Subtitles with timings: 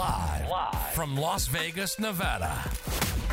[0.00, 2.58] Live, Live from Las Vegas, Nevada.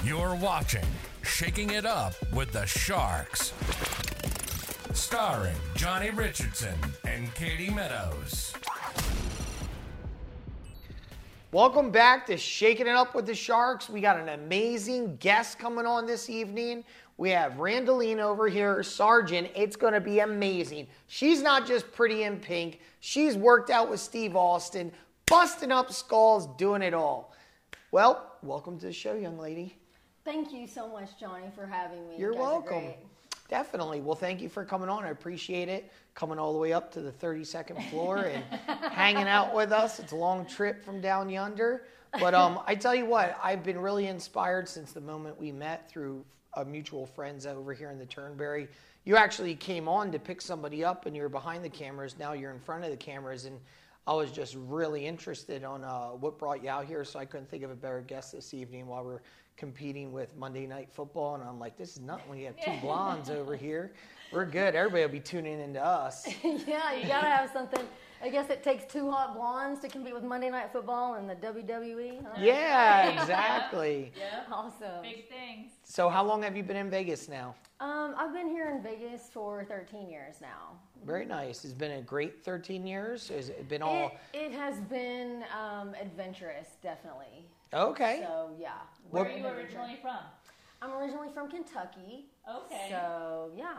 [0.04, 0.83] You're watching
[1.24, 3.54] Shaking It Up with the Sharks.
[4.92, 8.54] Starring Johnny Richardson and Katie Meadows.
[11.54, 13.90] Welcome back to Shaking It Up with the Sharks.
[13.90, 16.84] We got an amazing guest coming on this evening.
[17.16, 19.50] We have Randaline over here, Sergeant.
[19.56, 20.88] It's going to be amazing.
[21.08, 24.92] She's not just pretty in pink, she's worked out with Steve Austin,
[25.28, 27.34] busting up skulls, doing it all.
[27.92, 29.78] Well, welcome to the show, young lady.
[30.25, 32.15] Thank you so much, Johnny, for having me.
[32.17, 32.85] You're you welcome.
[33.49, 34.02] Definitely.
[34.02, 35.05] Well, thank you for coming on.
[35.05, 35.91] I appreciate it.
[36.16, 38.43] Coming all the way up to the 32nd floor and
[38.91, 39.99] hanging out with us.
[39.99, 41.83] It's a long trip from down yonder.
[42.19, 45.89] But um, I tell you what, I've been really inspired since the moment we met
[45.89, 48.67] through uh, mutual friends over here in the Turnberry.
[49.05, 52.16] You actually came on to pick somebody up, and you're behind the cameras.
[52.19, 53.57] Now you're in front of the cameras, and
[54.07, 57.03] I was just really interested on uh, what brought you out here.
[57.03, 59.20] So I couldn't think of a better guest this evening while we're
[59.58, 62.72] competing with Monday Night Football, and I'm like, this is nothing when you have two
[62.81, 63.91] blondes over here.
[64.31, 64.75] We're good.
[64.75, 66.25] Everybody will be tuning into us.
[66.44, 67.83] yeah, you gotta have something.
[68.22, 71.35] I guess it takes two hot blondes to compete with Monday Night Football and the
[71.35, 72.23] WWE.
[72.23, 72.30] Huh?
[72.39, 74.11] Yeah, exactly.
[74.17, 74.44] yeah.
[74.52, 75.02] Awesome.
[75.03, 75.72] Big things.
[75.83, 77.55] So, how long have you been in Vegas now?
[77.80, 80.80] Um, I've been here in Vegas for 13 years now.
[81.06, 81.64] Very nice.
[81.64, 83.30] It's been a great 13 years.
[83.30, 84.12] Has it been all?
[84.34, 87.45] It, it has been um, adventurous, definitely.
[87.73, 88.22] Okay.
[88.26, 88.72] So yeah.
[89.09, 90.18] Where What- are you originally from?
[90.81, 92.25] I'm originally from Kentucky.
[92.50, 92.88] Okay.
[92.90, 93.78] So yeah.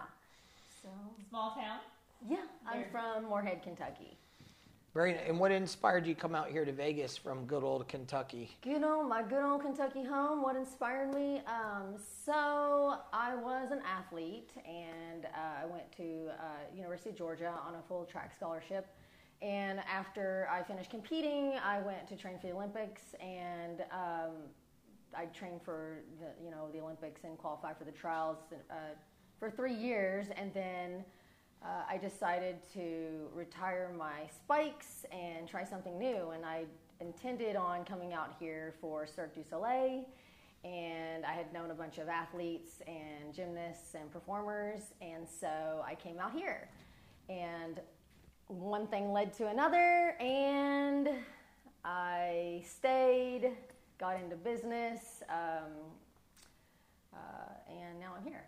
[0.82, 0.88] So
[1.28, 1.78] Small town.
[2.28, 4.16] yeah, I'm from Morehead, Kentucky.
[4.94, 5.16] Very.
[5.18, 8.56] And what inspired you to come out here to Vegas from good old Kentucky?
[8.64, 10.42] You know, my good old Kentucky home.
[10.42, 11.42] What inspired me?
[11.46, 17.52] Um, so I was an athlete, and uh, I went to uh, University of Georgia
[17.66, 18.86] on a full track scholarship.
[19.42, 24.32] And after I finished competing, I went to train for the Olympics, and um,
[25.16, 28.38] I trained for the you know the Olympics and qualified for the trials
[28.70, 28.74] uh,
[29.38, 31.04] for three years, and then
[31.62, 36.30] uh, I decided to retire my spikes and try something new.
[36.30, 36.64] And I
[37.00, 40.04] intended on coming out here for Cirque du Soleil,
[40.64, 45.94] and I had known a bunch of athletes and gymnasts and performers, and so I
[45.94, 46.68] came out here.
[47.28, 47.80] And
[48.48, 51.08] one thing led to another, and
[51.84, 53.52] I stayed,
[53.98, 55.72] got into business, um,
[57.14, 57.18] uh,
[57.68, 58.44] and now I'm here.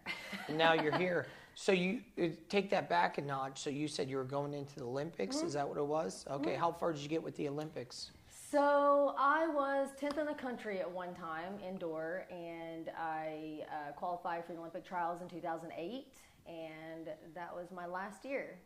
[0.56, 1.26] Now you're here.
[1.54, 3.60] So you uh, take that back a notch.
[3.60, 5.36] So you said you were going into the Olympics.
[5.36, 5.46] Mm-hmm.
[5.46, 6.24] Is that what it was?
[6.30, 6.54] Okay.
[6.54, 8.10] How far did you get with the Olympics?
[8.50, 14.44] So I was 10th in the country at one time indoor, and I uh, qualified
[14.44, 16.08] for the Olympic trials in 2008,
[16.48, 18.58] and that was my last year.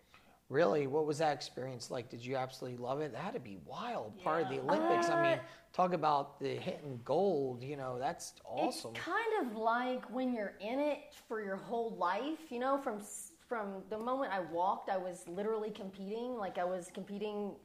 [0.50, 2.10] Really, what was that experience like?
[2.10, 3.12] Did you absolutely love it?
[3.12, 4.18] That had to be wild.
[4.22, 4.60] Part of the Yeah.
[4.62, 5.08] Olympics.
[5.08, 7.62] I mean, Uh, talk about the hitting gold.
[7.62, 8.92] You know, that's awesome.
[8.94, 13.00] It's kind of like when you're in it for your whole life, you know, from
[13.48, 16.36] from the moment I walked, I was literally competing.
[16.36, 17.56] Like I was competing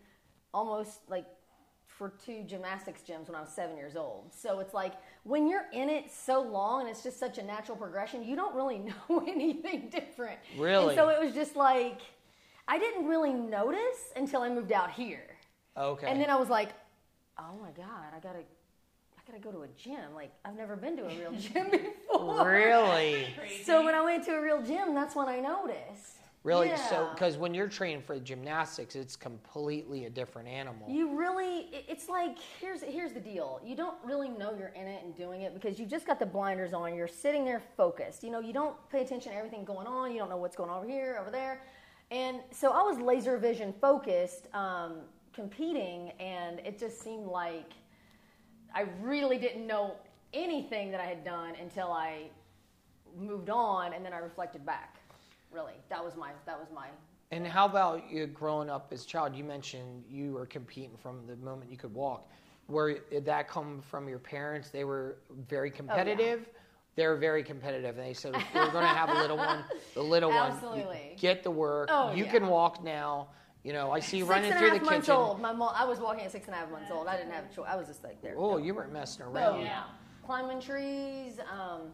[0.53, 1.25] almost like
[1.87, 4.33] for two gymnastics gyms when I was seven years old.
[4.33, 7.75] So it's like when you're in it so long and it's just such a natural
[7.77, 8.79] progression, you don't really
[9.09, 10.39] know anything different.
[10.57, 10.87] Really?
[10.87, 12.01] And so it was just like
[12.71, 15.25] I didn't really notice until I moved out here.
[15.75, 16.07] okay.
[16.07, 16.69] And then I was like,
[17.39, 20.13] oh my God, I gotta, I gotta go to a gym.
[20.13, 22.47] Like I've never been to a real gym before.
[22.47, 23.27] really,
[23.65, 26.17] So when I went to a real gym, that's when I noticed.
[26.43, 26.71] really.
[26.89, 30.87] So, because when you're training for gymnastics, it's completely a different animal.
[30.89, 33.59] You really, it's like here's here's the deal.
[33.65, 36.25] You don't really know you're in it and doing it because you've just got the
[36.27, 36.93] blinders on.
[36.95, 38.23] You're sitting there focused.
[38.23, 40.11] You know, you don't pay attention to everything going on.
[40.11, 41.63] You don't know what's going on over here, over there,
[42.11, 45.01] and so I was laser vision focused, um,
[45.33, 47.71] competing, and it just seemed like
[48.73, 49.95] I really didn't know
[50.33, 52.29] anything that I had done until I
[53.17, 54.97] moved on, and then I reflected back.
[55.51, 56.87] Really, that was my that was my
[57.31, 59.35] And how about you growing up as a child?
[59.35, 62.29] You mentioned you were competing from the moment you could walk.
[62.67, 64.69] Where did that come from your parents?
[64.69, 65.17] They were
[65.47, 66.45] very competitive.
[66.45, 66.51] They
[67.07, 69.63] were very competitive, and they said, "If we're going to have a little one,
[69.93, 71.09] the little one, Absolutely.
[71.13, 71.89] you get the work.
[71.91, 72.31] Oh, you yeah.
[72.31, 73.29] can walk now.
[73.63, 75.15] You know, I see you Six running through the months kitchen.
[75.15, 75.41] old.
[75.41, 77.07] My mom, I was walking at six and a half months old.
[77.07, 77.67] I didn't have a choice.
[77.69, 78.35] I was just like there.
[78.37, 78.57] Oh, go.
[78.57, 79.61] you weren't messing Oh, around.
[79.61, 79.83] yeah.
[80.25, 81.39] Climbing trees.
[81.51, 81.91] Um,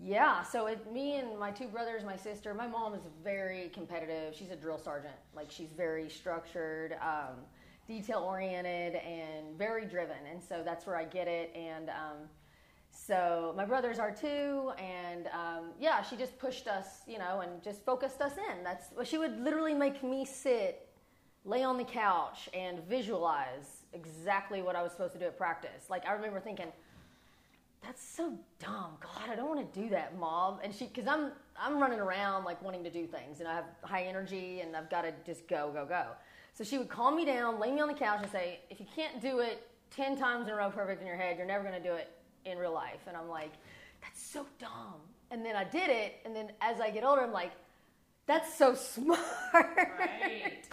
[0.00, 0.42] yeah.
[0.42, 4.34] So it, me and my two brothers, my sister, my mom is very competitive.
[4.34, 5.14] She's a drill sergeant.
[5.36, 7.36] Like she's very structured, um,
[7.86, 10.16] detail oriented, and very driven.
[10.30, 11.54] And so that's where I get it.
[11.54, 12.28] And um,
[12.90, 17.62] so my brothers are too, and um, yeah, she just pushed us, you know, and
[17.62, 18.64] just focused us in.
[18.64, 20.88] That's she would literally make me sit,
[21.44, 25.88] lay on the couch, and visualize exactly what I was supposed to do at practice.
[25.88, 26.72] Like I remember thinking,
[27.82, 28.96] that's so dumb.
[29.00, 30.58] God, I don't want to do that, mom.
[30.62, 33.66] And she, because I'm I'm running around like wanting to do things, and I have
[33.82, 36.06] high energy, and I've got to just go, go, go.
[36.54, 38.86] So she would calm me down, lay me on the couch, and say, if you
[38.96, 41.80] can't do it ten times in a row perfect in your head, you're never going
[41.80, 42.10] to do it
[42.50, 43.00] in real life.
[43.06, 43.52] And I'm like,
[44.02, 45.00] that's so dumb.
[45.30, 47.52] And then I did it, and then as I get older, I'm like,
[48.26, 49.20] that's so smart.
[49.52, 50.64] Right.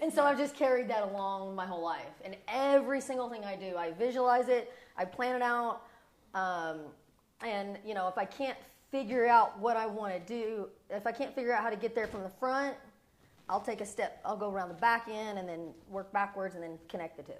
[0.00, 2.04] And so I've just carried that along my whole life.
[2.24, 5.82] And every single thing I do, I visualize it, I plan it out.
[6.34, 6.80] Um,
[7.40, 8.58] and, you know, if I can't
[8.90, 11.94] figure out what I want to do, if I can't figure out how to get
[11.94, 12.74] there from the front,
[13.48, 16.62] I'll take a step, I'll go around the back end and then work backwards and
[16.62, 17.38] then connect the two.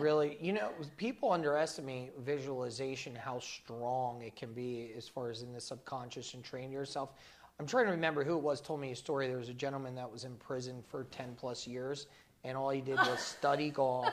[0.00, 5.52] Really, you know, people underestimate visualization, how strong it can be as far as in
[5.52, 7.10] the subconscious and train yourself.
[7.60, 9.28] I'm trying to remember who it was told me a story.
[9.28, 12.06] There was a gentleman that was in prison for 10 plus years,
[12.42, 14.08] and all he did was study golf,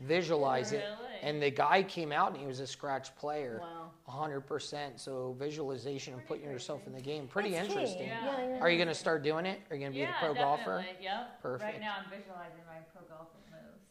[0.00, 0.84] visualize it,
[1.22, 3.60] and the guy came out and he was a scratch player.
[3.60, 3.90] Wow.
[4.08, 4.98] 100%.
[5.00, 8.06] So visualization and putting yourself in the game, pretty That's interesting.
[8.06, 8.24] Yeah.
[8.24, 8.60] Yeah, yeah.
[8.60, 9.60] Are you going to start doing it?
[9.70, 10.78] Are you going to be yeah, a pro golfer?
[10.78, 11.04] definitely.
[11.04, 11.42] Yep.
[11.42, 11.72] Perfect.
[11.72, 13.45] Right now, I'm visualizing my pro golfing moves.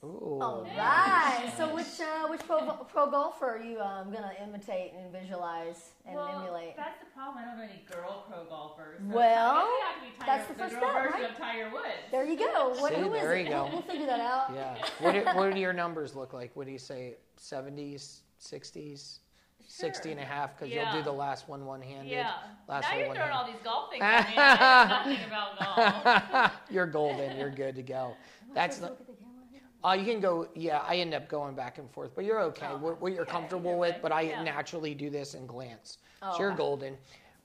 [0.06, 0.40] Ooh.
[0.42, 1.52] All right.
[1.58, 2.60] So which uh, which pro,
[2.92, 6.76] pro golfer are you um, gonna imitate and visualize and well, emulate?
[6.78, 7.44] That's the problem.
[7.44, 9.00] I don't know any girl pro golfers.
[9.10, 11.22] So Well, I I that's have to the be Tiger, first the girl step, version
[11.22, 11.32] right?
[11.32, 11.86] of Tiger Woods.
[12.12, 12.70] There you go.
[12.80, 13.44] What, See, who is there it?
[13.46, 13.70] you go.
[13.72, 14.52] We'll figure that out.
[14.54, 14.76] Yeah.
[15.00, 16.52] What do, what do your numbers look like?
[16.56, 17.16] What do you say?
[17.42, 19.20] 70s, 60s,
[19.68, 20.56] 60 and a half?
[20.58, 20.94] Because Yeah.
[20.94, 22.12] you'll do the last one one handed.
[22.12, 22.32] Yeah.
[22.68, 23.56] Last now one you're one throwing all handed.
[23.56, 24.34] these golf things at me.
[24.38, 26.52] I know nothing about golf.
[26.70, 27.38] You're golden.
[27.38, 28.16] You're good to go.
[28.54, 28.94] That's the.
[29.86, 30.48] Uh, you can go.
[30.56, 32.68] Yeah, I end up going back and forth, but you're okay.
[32.72, 34.02] Oh, what, what you're yeah, comfortable you're with, right.
[34.02, 34.44] but I Yeah.
[34.44, 36.00] naturally do this and glance.
[36.24, 36.58] Oh, so you're okay.
[36.58, 36.98] golden.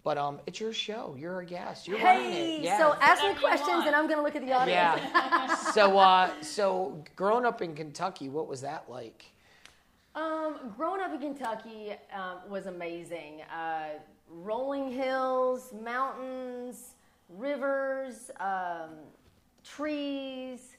[0.02, 1.14] But um, it's your show.
[1.18, 1.86] You're a guest.
[1.86, 2.62] You're running Hey, it.
[2.62, 2.78] Yeah.
[2.78, 4.70] so ask me questions and I'm gonna look at the audience.
[5.02, 5.54] yeah.
[5.74, 9.26] so uh, so growing up in Kentucky, what was that like?
[10.14, 13.42] Um, growing up in Kentucky um, was amazing.
[13.54, 13.98] Uh,
[14.30, 16.94] rolling hills, mountains,
[17.28, 18.90] rivers, um,
[19.62, 20.76] trees,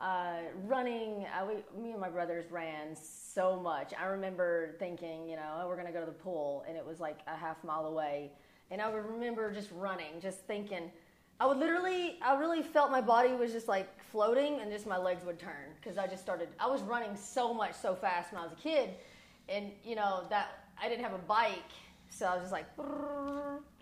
[0.00, 1.24] uh, running.
[1.26, 3.92] Uh, we, me and my brothers ran so much.
[4.00, 6.84] I remember thinking, you know, oh, we're going to go to the pool, and it
[6.84, 8.30] was like a half mile away.
[8.70, 10.90] And I would remember just running, just thinking.
[11.38, 14.96] I would literally, I really felt my body was just like floating, and just my
[14.96, 16.48] legs would turn because I just started.
[16.58, 18.90] I was running so much, so fast when I was a kid,
[19.48, 21.62] and you know that I didn't have a bike,
[22.08, 22.66] so I was just like.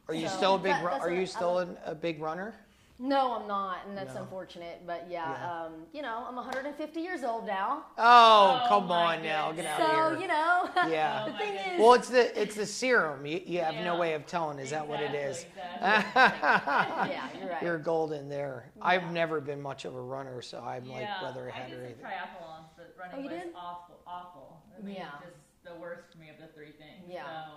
[0.06, 0.72] Are you So still a big?
[0.72, 2.54] that- ru- are you still an, a big runner?
[2.98, 4.20] No, I'm not, and that's No.
[4.20, 4.82] unfortunate.
[4.86, 5.64] But yeah, Yeah.
[5.64, 9.64] Um, you know, I'm 150 years old now, Oh, Oh, come my on now, get
[9.64, 9.72] goodness.
[9.72, 10.14] out so of here.
[10.14, 10.70] So you know.
[10.92, 11.24] Yeah.
[11.26, 13.26] the Oh, thing my is, Well, it's the it's the serum.
[13.26, 14.58] You, you have no way of telling.
[14.60, 15.44] Is that what it is?
[15.82, 17.10] Exactly, exactly.
[17.12, 17.62] yeah, you're right.
[17.62, 18.70] You're golden there.
[18.80, 21.78] I've never been much of a runner, so I'm like whether I I had did
[21.78, 22.04] or some anything.
[22.04, 23.54] triathlons, but running Oh, you was did?
[23.56, 24.62] awful, awful.
[24.78, 25.10] I mean, Yeah.
[25.20, 27.02] just the worst for me of the three things.
[27.08, 27.24] Yeah.
[27.24, 27.50] So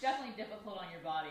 [0.00, 1.30] definitely difficult on your body.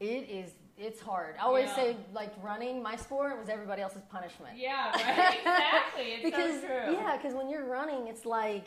[0.00, 0.52] It is.
[0.78, 1.34] It's hard.
[1.38, 1.74] I always Yeah.
[1.76, 4.56] say, like running, my sport was everybody else's punishment.
[4.56, 5.38] Yeah, right.
[5.38, 6.02] exactly.
[6.04, 6.92] It's because so true.
[6.94, 8.66] yeah, because when you're running, it's like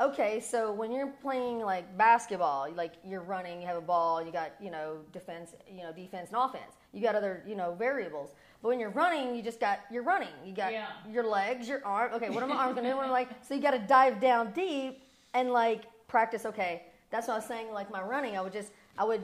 [0.00, 4.32] okay, so when you're playing like basketball, like you're running, you have a ball, you
[4.32, 6.72] got you know defense, you know defense and offense.
[6.92, 8.30] You got other you know variables.
[8.62, 10.32] But when you're running, you just got you're running.
[10.44, 10.86] You got Yeah.
[11.10, 12.12] your legs, your arm.
[12.14, 12.98] Okay, what are my arms gonna do?
[12.98, 15.02] I'm like, so you got to dive down deep
[15.34, 16.46] and like practice.
[16.46, 17.72] Okay, that's what I was saying.
[17.72, 19.22] Like my running, I would just I would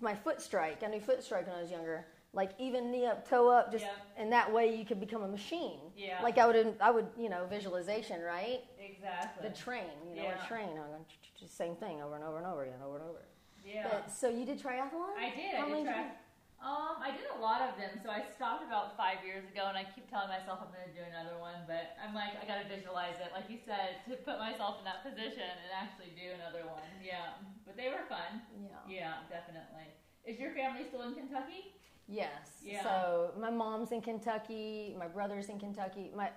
[0.00, 0.82] my foot strike.
[0.82, 2.06] I knew foot strike when I was younger.
[2.32, 3.92] Like even knee up, toe up, just Yeah.
[4.18, 5.80] and that way you could become a machine.
[5.96, 6.20] Yeah.
[6.22, 8.60] Like I would, I would, you know, visualization, right?
[8.78, 9.48] Exactly.
[9.48, 10.44] The train, you know, Yeah.
[10.44, 10.68] a train.
[10.70, 11.04] I'm going
[11.40, 13.22] to same thing over and over and over again, over and over.
[13.64, 13.88] yeah.
[13.90, 15.16] But so you did triathlon?
[15.18, 15.54] I did.
[15.54, 15.86] How I did.
[16.56, 18.00] Um, I did a lot of them.
[18.02, 20.96] So I stopped about five years ago, and I keep telling myself I'm going to
[20.96, 21.68] do another one.
[21.68, 24.84] But I'm like, I got to visualize it, like you said, to put myself in
[24.88, 26.88] that position and actually do another one.
[27.04, 28.40] Yeah, but they were fun.
[28.56, 28.80] Yeah.
[28.88, 29.92] Yeah, definitely.
[30.24, 31.76] Is your family still in Kentucky?
[32.08, 32.62] Yes.
[32.64, 32.82] Yeah.
[32.82, 34.96] So my mom's in Kentucky.
[34.98, 36.10] My brother's in Kentucky.
[36.16, 36.30] My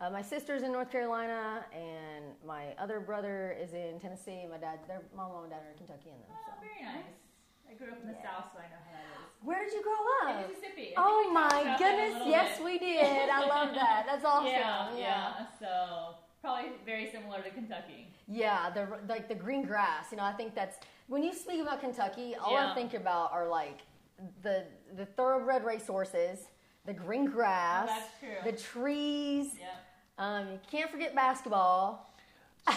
[0.00, 4.46] uh, my sister's in North Carolina, and my other brother is in Tennessee.
[4.48, 6.30] My dad, their my mom and dad are in Kentucky, and them.
[6.30, 6.52] Oh, So.
[6.62, 7.27] very nice.
[7.70, 8.22] I grew up in the Yeah.
[8.22, 9.44] South, so I know how that is.
[9.46, 10.36] Where did you grow up?
[10.38, 10.48] In up?
[10.48, 10.94] Mississippi.
[10.96, 12.22] I Oh my about that a goodness!
[12.26, 12.64] Yes, bit.
[12.64, 13.28] we did.
[13.28, 14.04] I love that.
[14.10, 14.46] That's awesome.
[14.46, 15.46] Yeah, yeah.
[15.60, 18.08] So probably very similar to Kentucky.
[18.26, 20.06] Yeah, the like the green grass.
[20.10, 23.48] You know, I think that's when you speak about Kentucky, all I think about are
[23.48, 23.80] like
[24.42, 24.64] the
[24.96, 26.40] the thoroughbred racehorses,
[26.84, 28.50] the green grass, that's true.
[28.50, 29.52] the trees.
[29.58, 29.66] Yeah.
[30.18, 32.12] Um, you can't forget basketball.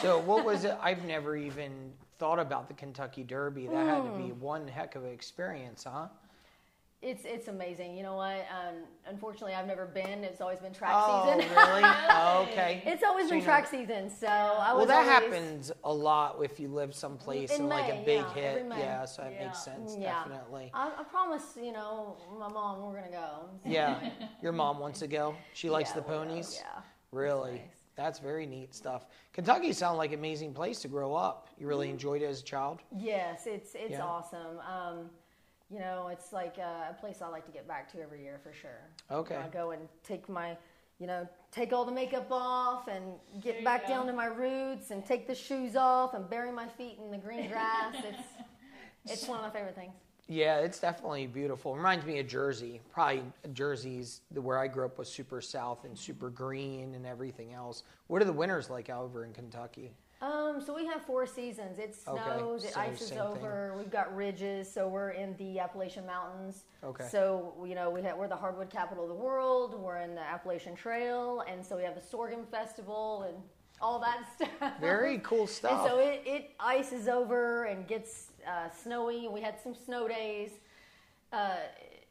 [0.01, 0.77] So what was it?
[0.81, 3.65] I've never even thought about the Kentucky Derby.
[3.65, 4.27] That had to Hmm.
[4.27, 6.07] be one heck of an experience, huh?
[7.01, 7.97] It's it's amazing.
[7.97, 8.45] You know what?
[8.55, 8.75] Um,
[9.07, 10.23] unfortunately, I've never been.
[10.23, 11.49] It's always been track Oh, season.
[11.55, 11.81] really?
[11.83, 12.83] Oh, okay.
[12.85, 14.07] it's always So been track know- season.
[14.11, 14.77] So I was.
[14.77, 18.21] Well, that always, happens a lot if you live someplace In and like a big
[18.21, 18.65] yeah, hit.
[18.69, 19.45] Yeah, so that Yeah.
[19.47, 19.95] makes sense.
[19.97, 20.13] Yeah.
[20.13, 20.69] Definitely.
[20.75, 23.49] I, I promise, you know, my mom, we're gonna go.
[23.65, 23.97] Yeah.
[24.43, 25.33] Your mom wants to go.
[25.55, 26.61] She likes Yeah, the we'll ponies.
[26.63, 26.81] Yeah.
[27.11, 27.63] Really?
[28.01, 28.07] Nice.
[28.07, 29.05] That's very neat stuff.
[29.33, 31.47] Kentucky sounds like an amazing place to grow up.
[31.57, 31.93] You really Mm-hmm.
[31.93, 32.79] enjoyed it as a child?
[32.97, 34.03] Yes, it's it's Yeah.
[34.03, 34.59] awesome.
[34.59, 35.09] Um,
[35.69, 38.39] you know, it's like a, a place I like to get back to every year
[38.43, 38.81] for sure.
[39.09, 39.35] Okay.
[39.35, 40.57] I go and take my,
[40.99, 43.93] you know, take all the makeup off and get you back go.
[43.93, 47.17] down to my roots and take the shoes off and bury my feet in the
[47.17, 47.95] green grass.
[48.03, 48.23] it's
[49.13, 49.93] it's one of my favorite things.
[50.31, 51.75] Yeah, it's definitely beautiful.
[51.75, 52.79] Reminds me of Jersey.
[52.93, 53.21] Probably
[53.51, 57.83] Jersey's where I grew up was super south and super green and everything else.
[58.07, 59.91] What are the winters like over in Kentucky?
[60.21, 61.79] Um, so we have four seasons.
[61.79, 63.73] It Okay, snows, it so ices over.
[63.77, 66.63] We've got ridges, so we're in the Appalachian Mountains.
[66.81, 67.07] Okay.
[67.11, 69.73] So you know we have, we're the hardwood capital of the world.
[69.73, 73.35] We're in the Appalachian Trail, and so we have the sorghum festival and
[73.81, 74.79] all that stuff.
[74.79, 75.87] Very cool And stuff.
[75.89, 79.27] so it, it ices over and gets uh, snowy.
[79.27, 80.51] We had some snow days.
[81.33, 81.55] Uh,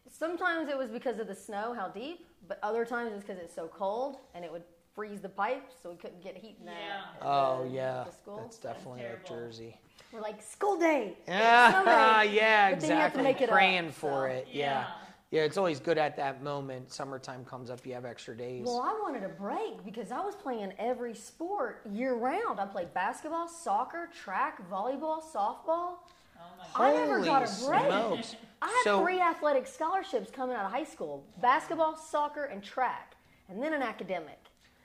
[0.09, 3.55] sometimes it was because of the snow, how deep, but other times it's because it's
[3.55, 4.63] so cold and it would
[4.95, 7.03] freeze the pipes, so we couldn't get heat in the, Yeah.
[7.21, 8.39] at oh yeah, the school.
[8.43, 9.29] that's definitely like terrible.
[9.47, 9.81] Jersey.
[10.13, 11.17] We're like school day.
[11.29, 12.33] Yeah, Snow day.
[12.35, 13.23] yeah, But then you have to exactly.
[13.23, 14.35] make it up, Praying for so.
[14.35, 14.49] it.
[14.51, 14.87] Yeah.
[15.31, 16.93] yeah, It's always good at that moment.
[16.93, 18.65] Summertime comes up, you have extra days.
[18.67, 22.59] Well, I wanted a break because I was playing every sport year round.
[22.59, 25.99] I played basketball, soccer, track, volleyball, softball.
[26.41, 26.95] Oh my god.
[26.95, 27.81] I never got a break.
[27.87, 28.37] smokes!
[28.63, 33.15] I had So- three athletic scholarships coming out of high school: basketball, soccer, and track,
[33.49, 34.39] and then an academic.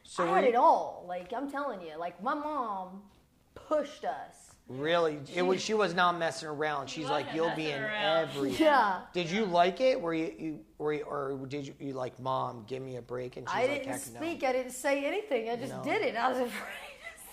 [0.03, 1.05] So I were had you- it all.
[1.07, 3.03] Like I'm telling you, like my mom
[3.55, 4.51] pushed us.
[4.67, 5.61] Really, it was.
[5.61, 6.87] She was not messing around.
[6.89, 9.01] She's like, "You'll be in around." everything." Yeah.
[9.13, 10.01] Did you like it?
[10.01, 13.37] Were you, you were you, or did you, you like, "Mom, give me a break"?
[13.37, 14.41] And she's I like, didn't "Heck speak.
[14.41, 15.51] no." I didn't say anything.
[15.51, 15.83] I just No.
[15.83, 16.15] did it.
[16.15, 16.84] I was afraid.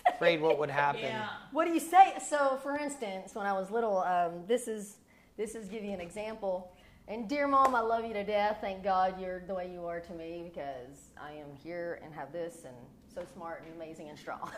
[0.07, 1.01] Afraid what would happen?
[1.03, 1.29] Yeah.
[1.51, 2.13] What do you say?
[2.27, 4.97] So, for instance, when I was little, um, this is
[5.37, 6.71] this is give you an example.
[7.07, 8.59] And dear mom, I love you to death.
[8.61, 12.31] Thank God you're the way you are to me because I am here and have
[12.31, 12.75] this and
[13.13, 14.49] so smart and amazing and strong.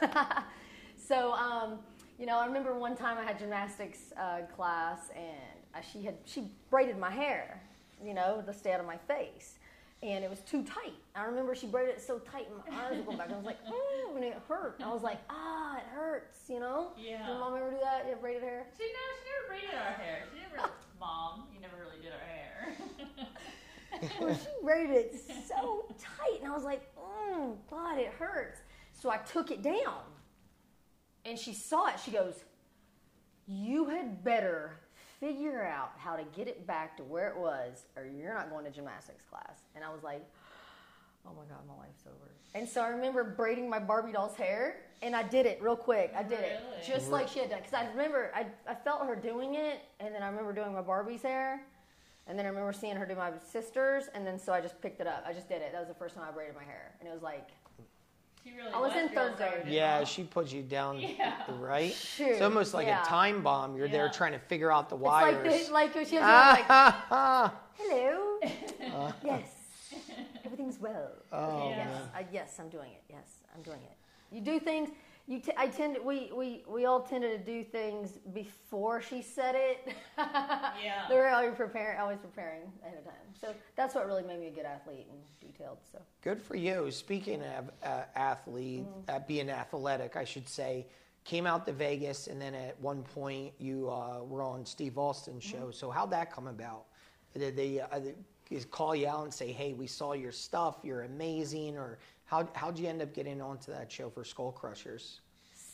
[0.97, 1.79] so, um,
[2.19, 6.15] you know, I remember one time I had gymnastics uh, class and uh, she had
[6.25, 7.61] she braided my hair,
[8.03, 9.55] you know, to stay out of my face.
[10.05, 10.93] And it was too tight.
[11.15, 13.31] I remember she braided it so tight, and my arms were going back.
[13.31, 14.79] I was like, "Ooh," and it hurt.
[14.83, 16.91] I was like, "Ah, it hurts," you know.
[16.95, 17.25] Yeah.
[17.25, 18.05] Did mom ever do that?
[18.07, 18.67] You braided hair?
[18.77, 20.24] She no, she never braided our hair.
[20.31, 20.69] She never.
[21.00, 22.75] Mom, you never really did our hair.
[24.19, 25.15] Well, she braided it
[25.47, 28.59] so tight, and I was like, "Mm, God, it hurts."
[28.91, 30.01] So I took it down,
[31.24, 31.95] and she saw it.
[32.03, 32.43] She goes,
[33.47, 34.74] "You had better
[35.25, 38.65] figure out how to get it back to where it was, or you're not going
[38.65, 40.24] to gymnastics class." And I was like,
[41.25, 44.77] "Oh my God, my life's over." And so I remember braiding my Barbie doll's hair,
[45.01, 46.13] and I did it real quick.
[46.15, 46.88] I did it Really?
[46.88, 50.13] just like she had done, because I remember I, I felt her doing it, and
[50.13, 51.62] then I remember doing my Barbie's hair.
[52.27, 55.00] And then I remember seeing her do my sisters, and then so I just picked
[55.00, 55.24] it up.
[55.27, 55.72] I just did it.
[55.74, 57.50] That was the first time I braided my hair, and it was like,
[58.45, 58.71] She really.
[58.71, 59.73] I was in girl third grade.
[59.73, 61.33] Yeah, she puts you down, Yeah.
[61.57, 61.91] right?
[61.91, 63.01] Shoot, It's almost like yeah.
[63.01, 63.75] a time bomb.
[63.75, 65.67] You're there trying to figure out the it's like wires.
[65.67, 68.37] the, like she was like, Ah, hello,
[69.23, 69.47] yes,
[70.45, 71.09] everything's well.
[71.31, 72.01] oh, yes, man.
[72.13, 73.01] I, yes, I'm doing it.
[73.09, 73.97] Yes, I'm doing it.
[74.35, 74.89] You do things.
[75.27, 79.23] You, t- I tend to, we, we, we all tended to do things before she
[79.23, 79.95] said it.
[80.84, 81.05] Yeah.
[81.10, 83.13] They were always preparing, always preparing ahead of time.
[83.39, 85.20] So that's what really made me a good athlete and
[85.51, 85.77] detailed.
[85.91, 86.00] So.
[86.22, 86.89] Good for you.
[86.91, 89.15] Speaking of uh, athlete, Mm-hmm.
[89.15, 90.88] uh, being athletic, I should say,
[91.24, 95.44] came out to Vegas, and then at one point you uh, were on Steve Austin's
[95.46, 95.58] Mm-hmm.
[95.65, 95.72] show.
[95.72, 96.86] So how'd that come about?
[97.38, 100.77] Did they uh, they call you out and say, "Hey, we saw your stuff.
[100.84, 105.20] You're amazing," or how how'd you end up getting onto that show for Skull Crushers?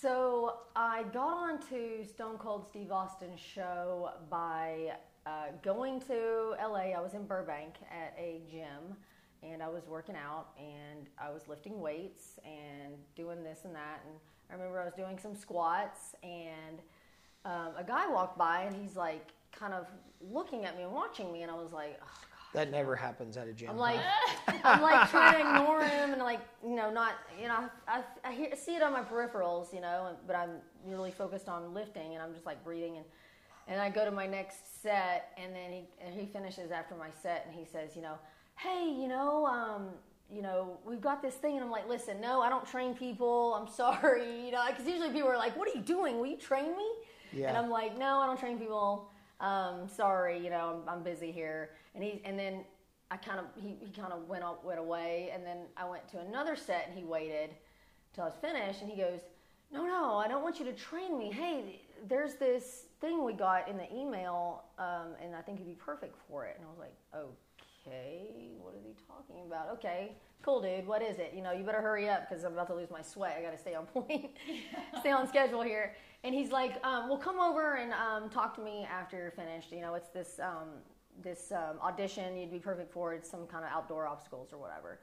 [0.01, 4.93] So I got onto Stone Cold Steve Austin's show by
[5.27, 6.95] uh, going to LA.
[6.97, 8.95] I was in Burbank at a gym
[9.43, 14.01] and I was working out and I was lifting weights and doing this and that.
[14.07, 14.15] And
[14.49, 16.79] I remember I was doing some squats and
[17.45, 19.85] um, a guy walked by and he's like kind of
[20.19, 21.43] looking at me and watching me.
[21.43, 23.69] And I was like, oh, That never happens at a gym.
[23.69, 23.99] I'm like,
[24.63, 28.33] I'm like trying to ignore him and like, you know, not, you know, I, I
[28.33, 30.55] hear, see it on my peripherals, you know, but I'm
[30.85, 33.05] really focused on lifting and I'm just like breathing and,
[33.67, 37.09] and I go to my next set and then he, and he finishes after my
[37.23, 38.15] set and he says, you know,
[38.57, 39.87] hey, you know, um,
[40.29, 43.53] you know, we've got this thing and I'm like, listen, no, I don't train people.
[43.53, 46.19] I'm sorry, you know, because usually people are like, what are you doing?
[46.19, 46.89] Will you train me?
[47.33, 47.49] Yeah.
[47.49, 49.09] And I'm like, no, I don't train people.
[49.41, 51.71] Um, sorry, you know, I'm, I'm busy here.
[51.95, 52.63] And he, and then
[53.09, 55.31] I kind of, he, he kind of went up, went away.
[55.33, 57.49] And then I went to another set and he waited
[58.13, 58.81] till I was finished.
[58.81, 59.21] And he goes,
[59.73, 61.31] no, no, I don't want you to train me.
[61.31, 65.75] Hey, there's this thing we got in the email, um, and I think you'd be
[65.75, 66.57] perfect for it.
[66.57, 69.69] And I was like, okay, what is he talking about?
[69.73, 70.85] Okay, cool, dude.
[70.85, 71.33] What is it?
[71.35, 73.37] You know, you better hurry up because I'm about to lose my sweat.
[73.39, 74.31] I got to stay on point,
[74.99, 75.95] stay on schedule here.
[76.23, 79.71] And he's like, um, well, come over and um, talk to me after you're finished.
[79.71, 80.69] You know, it's this um,
[81.23, 83.13] this um, audition you'd be perfect for.
[83.13, 84.99] It's some kind of outdoor obstacles or whatever.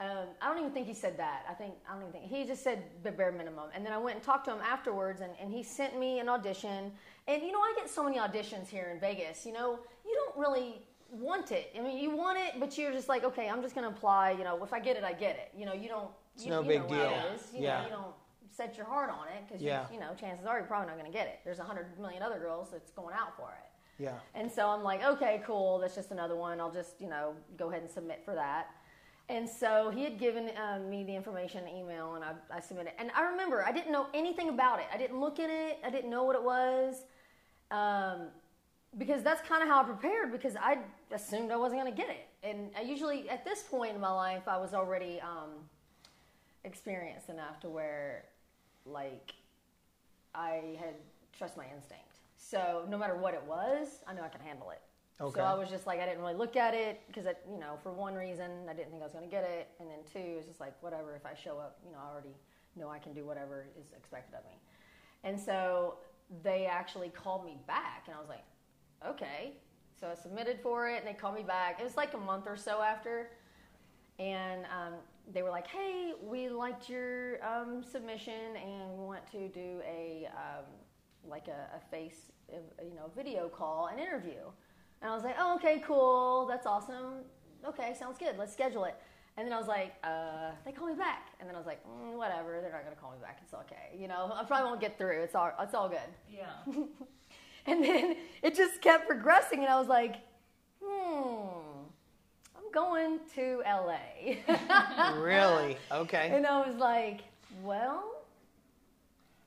[0.00, 1.42] Um, I don't even think he said that.
[1.50, 3.68] I think I don't even think he just said the bare minimum.
[3.74, 6.28] And then I went and talked to him afterwards, and, and he sent me an
[6.28, 6.92] audition.
[7.26, 9.44] And you know, I get so many auditions here in Vegas.
[9.44, 11.72] You know, you don't really want it.
[11.76, 14.32] I mean, you want it, but you're just like, okay, I'm just going to apply.
[14.32, 15.58] You know, if I get it, I get it.
[15.58, 16.10] You know, you don't.
[16.36, 16.98] It's you, no you big know deal.
[16.98, 17.48] What it is.
[17.52, 17.78] You Yeah.
[17.80, 18.14] Know, you don't
[18.58, 19.86] set your heart on it because Yeah.
[19.92, 21.38] you know, chances are you're probably not going to get it.
[21.44, 24.02] There's a hundred million other girls that's going out for it.
[24.02, 24.14] Yeah.
[24.34, 25.78] And so I'm like, okay, cool.
[25.78, 26.60] That's just another one.
[26.60, 28.70] I'll just, you know, go ahead and submit for that.
[29.28, 32.92] And so he had given um, me the information, email, and I, I submitted.
[32.98, 34.86] And I remember I didn't know anything about it.
[34.92, 35.78] I didn't look at it.
[35.84, 37.02] I didn't know what it was,
[37.70, 38.28] um,
[38.96, 40.32] because that's kind of how I prepared.
[40.32, 40.78] Because I
[41.12, 42.26] assumed I wasn't going to get it.
[42.42, 45.50] And I usually, at this point in my life, I was already um,
[46.64, 48.24] experienced enough to where,
[48.90, 49.34] like,
[50.34, 50.94] I had
[51.36, 52.18] trust my instinct.
[52.36, 54.80] So no matter what it was, I knew I could handle it.
[55.20, 55.40] Okay.
[55.40, 57.92] So I was just like, I didn't really look at it because, you know, for
[57.92, 60.46] one reason, I didn't think I was going to get it, and then two, it's
[60.46, 61.16] just like whatever.
[61.16, 62.36] If I show up, you know, I already
[62.76, 64.60] know I can do whatever is expected of me.
[65.24, 65.96] And so
[66.44, 68.44] they actually called me back, and I was like,
[69.04, 69.54] okay.
[70.00, 71.80] So I submitted for it, and they called me back.
[71.80, 73.30] It was like a month or so after,
[74.20, 74.94] and um,
[75.32, 80.28] they were like, "Hey, we liked your um, submission, and we want to do a
[80.32, 80.64] um,
[81.28, 84.42] like a, a face, uh, you know, video call, an interview."
[85.02, 87.24] And I was like, "Oh, okay, cool, that's awesome.
[87.66, 88.36] Okay, sounds good.
[88.38, 88.96] Let's schedule it."
[89.36, 91.84] And then I was like, uh, "They call me back," and then I was like,
[91.86, 93.38] mm, "Whatever, they're not gonna call me back.
[93.42, 93.96] It's okay.
[93.98, 95.22] You know, I probably won't get through.
[95.22, 96.46] It's all, it's all good." Yeah.
[97.68, 100.16] And then it just kept progressing, and I was like,
[100.82, 101.67] hmm,
[102.68, 105.14] I'm going to LA.
[105.20, 105.76] Really?
[105.90, 106.30] Okay.
[106.32, 107.20] and I was like,
[107.62, 108.22] well,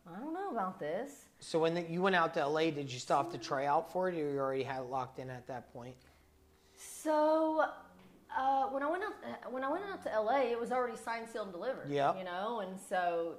[0.08, 1.26] I don't know about this.
[1.40, 3.92] So when the, you went out to LA, did you still have to try out
[3.92, 5.96] for it, or you already had it locked in at that point?
[6.76, 7.66] So
[8.36, 11.28] uh, when I went out, when I went out to LA, it was already signed,
[11.32, 11.90] sealed, and delivered.
[11.90, 12.18] Yeah.
[12.18, 13.36] You know, and so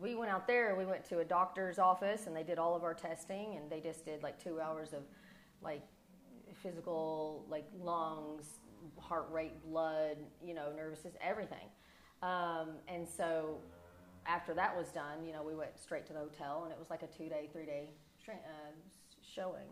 [0.00, 0.74] we went out there.
[0.76, 3.80] We went to a doctor's office, and they did all of our testing, and they
[3.80, 5.02] just did like two hours of
[5.62, 5.82] like
[6.62, 8.46] physical, like lungs,
[8.98, 11.66] heart rate, blood, you know, nervous system, everything.
[12.22, 13.58] Um, and so
[14.26, 16.90] after that was done, you know, we went straight to the hotel, and it was
[16.90, 17.88] like a two day, three day
[18.24, 18.70] tra- uh,
[19.22, 19.68] showing.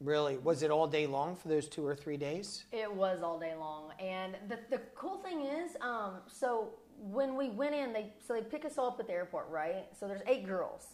[0.00, 0.36] Really?
[0.38, 2.64] Was it all day long for those two or three days?
[2.72, 7.50] It was all day long, and the the cool thing is, um, so when we
[7.50, 9.86] went in, they so they pick us all up at the airport, right?
[9.98, 10.86] So there's eight girls.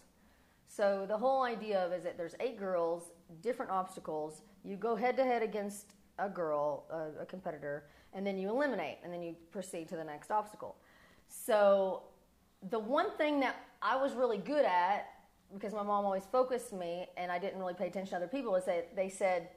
[0.68, 3.04] So the whole idea of is that there's eight girls,
[3.40, 4.42] different obstacles.
[4.64, 8.98] You go head to head against a girl, a, a competitor, and then you eliminate,
[9.04, 10.76] and then you proceed to the next obstacle.
[11.28, 12.02] So
[12.70, 15.08] the one thing that I was really good at,
[15.54, 18.54] because my mom always focused me, and I didn't really pay attention to other people,
[18.56, 19.50] is that they said,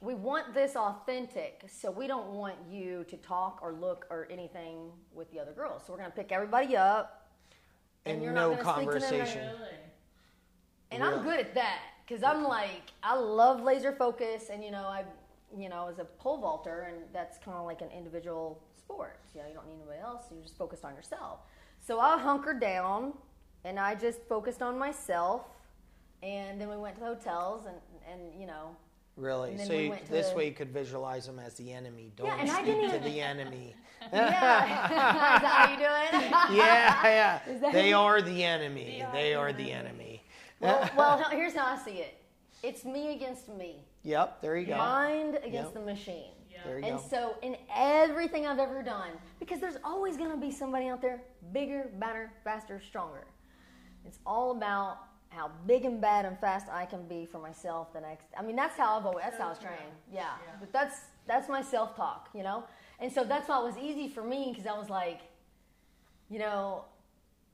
[0.00, 4.90] we want this authentic, so we don't want you to talk or look or anything
[5.14, 5.82] with the other girls.
[5.86, 7.28] So we're gonna pick everybody up,
[8.04, 9.10] and, And you're no not gonna speak to them.
[9.10, 9.46] conversation.
[9.46, 9.74] Really?
[10.90, 14.82] And I'm good at that because I'm like I love laser focus, and you know
[14.84, 15.04] I,
[15.56, 19.18] you know, as a pole vaulter, and that's kind of like an individual sport.
[19.34, 20.24] You know, you don't need anybody else.
[20.32, 21.40] You're just focused on yourself.
[21.78, 23.12] So I hunkered down,
[23.64, 25.42] and I just focused on myself.
[26.22, 27.76] And then we went to the hotels, and
[28.10, 28.76] and you know,
[29.16, 29.58] Really?
[29.58, 32.12] So we you, this the- way you could visualize them as the enemy.
[32.16, 33.74] Don't Yeah, and I speak didn't to even- the enemy.
[34.12, 34.84] yeah,
[35.36, 36.16] is that how you do
[36.54, 36.56] it?
[36.56, 37.70] yeah, yeah.
[37.72, 38.96] They are the enemy.
[38.98, 39.92] They are They the are the enemy.
[40.02, 40.22] enemy.
[40.60, 42.16] well, well, here's how I see it.
[42.62, 44.76] It's me against me, Yep, there you go.
[44.76, 45.74] mind against Yep.
[45.74, 46.32] the machine.
[46.50, 46.58] Yeah.
[46.64, 47.04] There you And go.
[47.08, 51.22] so, in everything I've ever done, because there's always going to be somebody out there
[51.52, 53.24] bigger, better, faster, stronger.
[54.04, 57.92] It's all about how big and bad and fast I can be for myself.
[57.92, 59.78] The next, I mean, that's how I've always, that's how I was trained.
[60.12, 60.52] Yeah, Yeah.
[60.60, 62.64] but that's that's my self talk, you know.
[62.98, 65.20] And so that's why it was easy for me because I was like,
[66.28, 66.84] you know,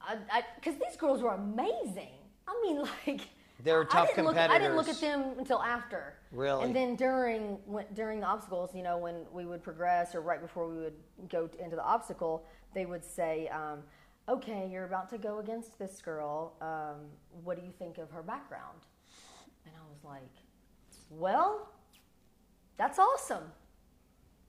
[0.01, 2.15] I because these girls were amazing.
[2.49, 3.21] I mean, like.
[3.63, 6.15] They're I tough didn't look- I didn't look at them until after.
[6.31, 6.65] Really?
[6.65, 10.41] And then during when, during the obstacles, you know, when we would progress or right
[10.41, 10.95] before we would
[11.29, 12.45] go t- into the obstacle,
[12.75, 13.83] they would say, um,
[14.29, 16.55] "Okay, you're about to go against this girl.
[16.61, 17.09] Um,
[17.43, 18.79] what do you think of her background?"
[19.67, 20.31] And I was like,
[21.11, 21.69] well,
[22.77, 23.51] that's awesome.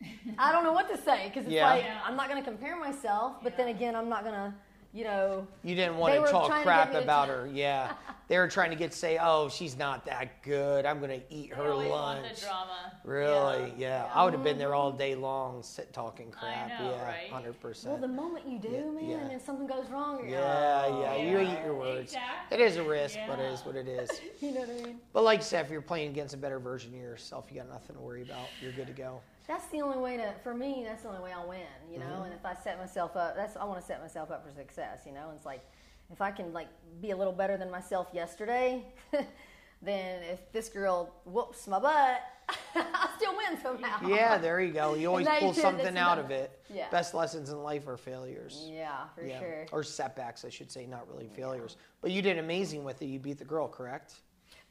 [0.37, 1.67] I don't know what to say because it's Yeah.
[1.69, 1.99] like Yeah.
[2.05, 4.53] I'm not going to compare myself, but then again, I'm not going to,
[4.93, 7.49] you know, You didn't want They to talk crap to about t- her.
[7.53, 7.93] Yeah.
[8.27, 10.85] they were trying to get say, "Oh, she's not that good.
[10.85, 12.93] I'm going to eat They her always lunch." the drama.
[13.03, 13.73] Really?
[13.77, 14.05] Yeah.
[14.05, 14.09] Yeah.
[14.13, 16.79] I would have been there all day long, sit talking I crap.
[16.79, 17.29] know, yeah, right?
[17.29, 19.17] hundred well, the moment you do, Yeah, man, yeah.
[19.17, 21.15] and then something goes wrong, you're Yeah, oh, yeah.
[21.17, 22.13] You eat your words.
[22.13, 22.57] Exactly.
[22.57, 24.09] It is a risk, but it is what it is.
[24.41, 24.99] You know what I mean?
[25.13, 27.69] But like you said, if you're playing against a better version of yourself, you got
[27.69, 28.47] nothing to worry about.
[28.61, 29.19] You're good to go.
[29.49, 32.05] That's the only way to, for me, that's the only way I'll win, you know.
[32.05, 32.25] Mm-hmm.
[32.25, 34.99] And if I set myself up, that's I want to set myself up for success,
[35.07, 35.29] you know.
[35.29, 35.65] And it's like,
[36.13, 36.67] if I can like
[37.01, 38.85] be a little better than myself yesterday,
[39.81, 42.21] then if this girl whoops my butt,
[42.75, 44.07] I'll still win somehow.
[44.07, 44.93] Yeah, there you go.
[44.93, 46.63] You always now you pull something out of it.
[46.71, 46.87] Yeah.
[46.91, 48.67] Best lessons in life are failures.
[48.69, 49.39] Yeah, for Yeah.
[49.39, 49.65] sure.
[49.71, 51.75] Or setbacks, I should say, not really failures.
[52.01, 53.07] But you did amazing with it.
[53.07, 54.13] You beat the girl, correct?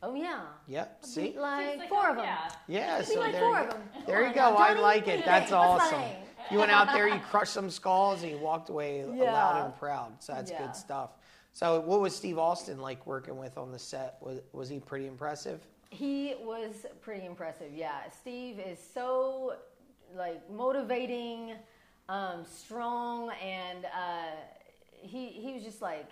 [0.02, 0.42] Oh yeah.
[0.66, 1.00] Yep.
[1.02, 1.34] Beat See?
[1.38, 2.24] like, Just four oh, of them.
[2.24, 2.98] Yeah.
[2.98, 3.02] Yeah.
[3.02, 3.82] So like there four you of them.
[4.06, 4.42] There you go.
[4.42, 5.24] on now, I like it.
[5.24, 6.00] That's awesome.
[6.00, 6.16] name?
[6.50, 10.12] You went out there, you crushed some skulls, and you walked away loud and proud.
[10.22, 10.66] So that's Yeah.
[10.66, 11.10] good stuff.
[11.52, 14.16] So, what was Steve Austin like working with on the set?
[14.20, 15.60] Was was he pretty impressive?
[15.90, 17.72] He was pretty impressive.
[17.74, 19.54] Yeah, Steve is so
[20.14, 21.54] like motivating,
[22.08, 24.36] um, strong, and uh,
[24.92, 26.10] he he was just like,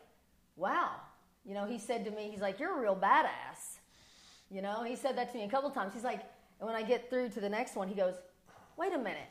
[0.57, 0.97] wow.
[1.45, 3.76] You know, he said to me, he's like, you're a real badass.
[4.51, 5.95] You know, he said that to me a couple times.
[5.95, 6.23] He's like,
[6.61, 8.15] and when I get through to the next one, he goes,
[8.77, 9.29] wait a minute.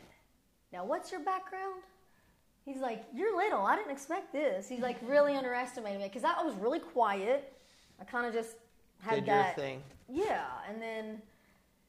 [0.72, 1.82] Now, what's your background?
[2.66, 3.62] He's like, you're little.
[3.62, 4.68] I didn't expect this.
[4.68, 7.54] He's like really underestimated me because I was really quiet.
[8.02, 8.56] I kind of just
[9.00, 9.56] had Did your that.
[9.56, 9.82] thing.
[10.10, 11.22] Yeah, and then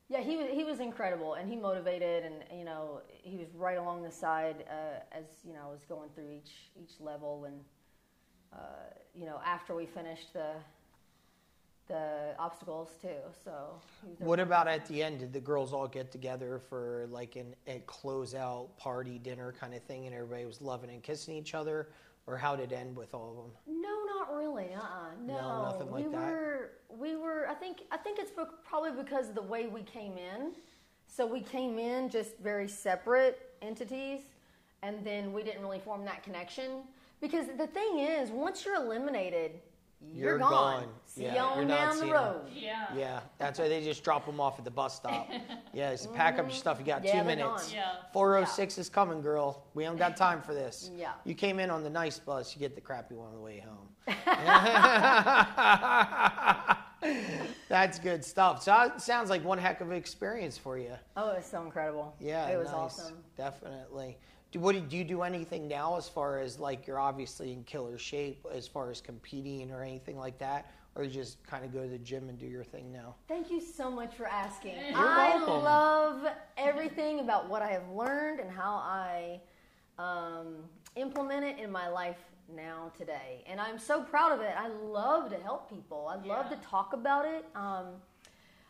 [0.09, 3.79] yeah, he was he was incredible, and he motivated, and you know he was right
[3.79, 7.57] along the side uh, as you know I was going through each each level, and
[8.53, 10.53] uh, you know after we finished the
[11.89, 13.09] the obstacles too.
[13.45, 13.81] So
[14.19, 15.21] What about at the end?
[15.21, 19.83] Did the girls all get together for like an, a closeout party dinner kind of
[19.83, 21.89] thing, and everybody was loving and kissing each other,
[22.27, 23.81] or how did it end with all of them?
[23.83, 24.75] No, not really.
[24.75, 25.11] Uh-uh.
[25.27, 26.21] No, No, nothing like we that?
[26.21, 27.47] were we were.
[27.49, 28.33] I think I think it's
[28.69, 30.53] probably because of the way we came in.
[31.09, 34.21] So we came in just very separate entities,
[34.83, 36.83] and then we didn't really form that connection.
[37.21, 39.53] Because the thing is, once you're eliminated,
[40.01, 40.51] you're, You're gone.
[40.83, 40.89] gone.
[41.07, 42.41] See Yeah, you you're on down the seeing road.
[42.55, 42.87] Yeah.
[42.97, 45.29] Yeah, that's why they just drop them off at the bus stop.
[45.75, 46.79] Yeah, just pack up your stuff.
[46.79, 47.07] You got Mm-hmm.
[47.17, 47.73] Yeah, two minutes.
[47.73, 47.91] Yeah.
[48.15, 49.65] 406 is coming, girl.
[49.75, 50.91] We don't got time for this.
[50.99, 51.13] Yeah.
[51.25, 53.63] You came in on the nice bus, you get the crappy one on the way
[53.67, 53.89] home.
[57.69, 58.63] That's good stuff.
[58.63, 60.93] So it sounds like one heck of an experience for you.
[61.17, 62.15] Oh, it was so incredible.
[62.21, 62.77] Yeah, it was nice.
[62.77, 63.19] awesome.
[63.37, 64.17] Definitely.
[64.57, 67.99] Do what do you do anything now as far as like you're obviously in killer
[67.99, 71.83] shape as far as competing or anything like that, or you just kind of go
[71.83, 73.17] to the gym and do your thing now?
[73.29, 74.77] Thank you so much for asking.
[74.89, 75.63] You're I welcome.
[75.63, 79.41] love everything about what I have learned and how I
[79.99, 80.55] um,
[80.95, 82.17] implement it in my life
[82.49, 83.45] now today.
[83.47, 84.55] And I'm so proud of it.
[84.57, 86.09] I love to help people.
[86.09, 87.45] I love to talk about it.
[87.55, 87.89] Um,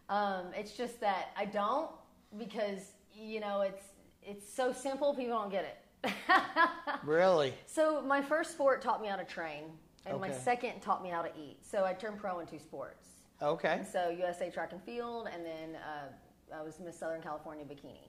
[0.08, 1.92] um, it's just that I don't
[2.36, 3.84] because you know it's
[4.26, 5.14] it's so simple.
[5.14, 6.12] People don't get it.
[7.04, 7.54] Really?
[7.66, 9.64] So my first sport taught me how to train,
[10.06, 11.58] and my second taught me how to eat.
[11.62, 13.06] So I turned pro in two sports.
[13.40, 13.76] Okay.
[13.78, 18.08] And so USA track and field, and then uh, I was Miss Southern California bikini.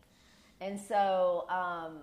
[0.61, 1.97] And so um,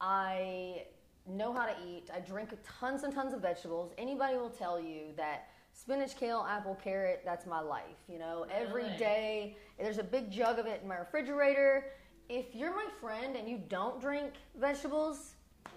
[0.00, 0.84] I
[1.26, 2.10] know how to eat.
[2.14, 2.50] I drink
[2.80, 3.92] tons and tons of vegetables.
[3.96, 7.96] Anybody will tell you that spinach, kale, apple, carrot, that's my life.
[8.08, 8.98] You know, every Really?
[8.98, 11.86] day there's a big jug of it in my refrigerator.
[12.28, 15.34] If you're my friend and you don't drink vegetables,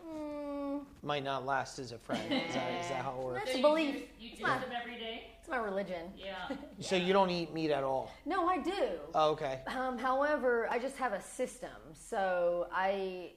[0.07, 2.21] mm, Might not last as a friend.
[2.31, 3.39] Is that, is that how it works?
[3.39, 3.93] That's So a you belief.
[3.95, 5.27] juice- You It's juice not- them every day?
[5.39, 6.11] it's my religion.
[6.17, 6.47] Yeah.
[6.79, 8.11] So you don't eat meat at all?
[8.25, 8.99] No, I do.
[9.13, 9.61] Oh, okay.
[9.67, 13.33] Um, however, I just have a system, so I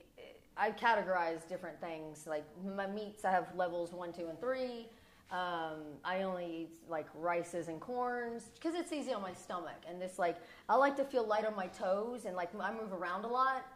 [0.61, 2.27] I categorize different things.
[2.27, 4.89] Like my meats, I have levels one, two, and three.
[5.31, 10.01] Um, I only eat like rices and corns because it's easy on my stomach, and
[10.01, 10.37] this like
[10.69, 13.67] I like to feel light on my toes, and like I move around a lot,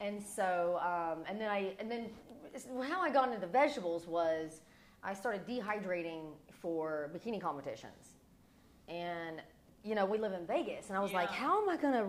[0.00, 2.10] and so um, and then I and then
[2.88, 4.60] how I got into vegetables was
[5.02, 6.26] I started dehydrating
[6.60, 8.20] for bikini competitions
[8.90, 9.40] and
[9.84, 12.08] you know we live in Vegas, and I was like, how am I gonna,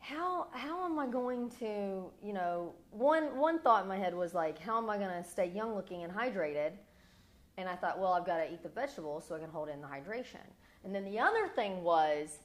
[0.00, 4.34] how how am I going to, you know, one one thought in my head was
[4.34, 6.72] like, how am I gonna stay young looking and hydrated?
[7.58, 9.80] And I thought, well, I've got to eat the vegetables so I can hold in
[9.80, 10.46] the hydration.
[10.84, 12.38] And then the other thing was,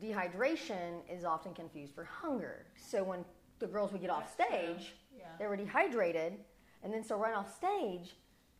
[0.00, 2.66] dehydration is often confused for hunger.
[2.76, 3.24] So when
[3.60, 5.24] the girls would get off That's stage, Yeah.
[5.38, 6.38] they were dehydrated,
[6.82, 8.14] and then so right off stage,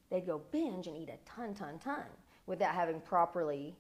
[0.09, 2.07] they'd go binge and eat a ton, ton, ton
[2.47, 3.77] without having properly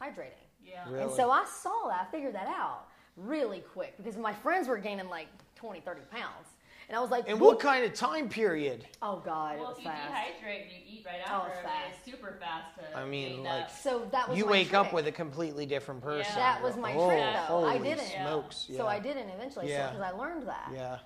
[0.00, 0.46] hydrating.
[0.64, 0.84] Yeah.
[0.88, 1.02] Really?
[1.04, 4.78] And so I saw that, I figured that out really quick because my friends were
[4.78, 6.48] gaining like 20, 30 pounds.
[6.90, 8.84] And I was like, And "Whoop." what kind of time period?
[9.00, 10.12] Oh God, it was if you fast.
[10.12, 12.04] dehydrate and you eat right Oh, after, it's it's, fast.
[12.04, 12.98] super fast to.
[12.98, 13.70] I mean, like- up.
[13.70, 16.34] So that was You my wake up with a completely different person.
[16.34, 17.64] That was my oh, trick, though.
[17.64, 18.08] I Holy didn't.
[18.08, 18.66] smokes.
[18.68, 18.78] Yeah.
[18.78, 19.86] So I didn't eventually, Yeah.
[19.92, 20.68] because I learned that.
[20.74, 20.98] Yeah.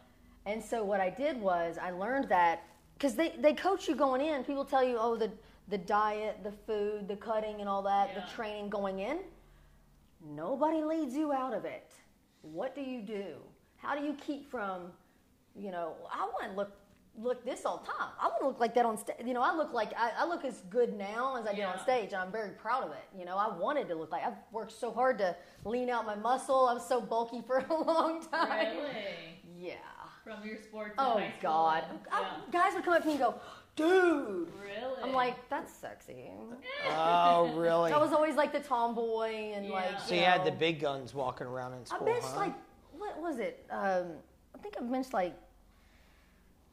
[0.47, 2.63] And so what I did was I learned that
[2.95, 4.43] because they, they coach you going in.
[4.43, 5.31] People tell you, oh, the
[5.69, 8.21] the diet, the food, the cutting, and all that, Yeah.
[8.25, 9.19] the training going in.
[10.35, 11.91] Nobody leads you out of it.
[12.41, 13.35] What do you do?
[13.77, 14.93] How do you keep from,
[15.57, 16.73] you know, I want to look
[17.17, 18.11] look this all the time.
[18.21, 19.17] I want to look like that on stage.
[19.25, 21.79] You know, I look like I, I look as good now as I did on
[21.79, 23.05] stage, and I'm very proud of it.
[23.17, 26.17] You know, I wanted to look like I've worked so hard to lean out my
[26.17, 26.67] muscle.
[26.67, 28.77] I was so bulky for a long time.
[28.77, 28.91] Really?
[29.57, 29.75] Yeah.
[30.25, 30.95] From your sports.
[30.99, 32.29] Oh high God, I- yeah.
[32.51, 33.35] guys would come up to me and go,
[33.77, 35.03] "Dude," Really?
[35.03, 36.31] I'm like, "That's sexy."
[36.89, 37.93] Oh, really?
[37.93, 39.85] I was always like the tomboy and like.
[39.93, 39.99] Yeah.
[39.99, 42.39] so you you had the big guns walking around in I school, benched huh?
[42.41, 42.55] like
[42.99, 43.65] what was it?
[43.71, 44.13] Um,
[44.55, 45.35] I think I benched like.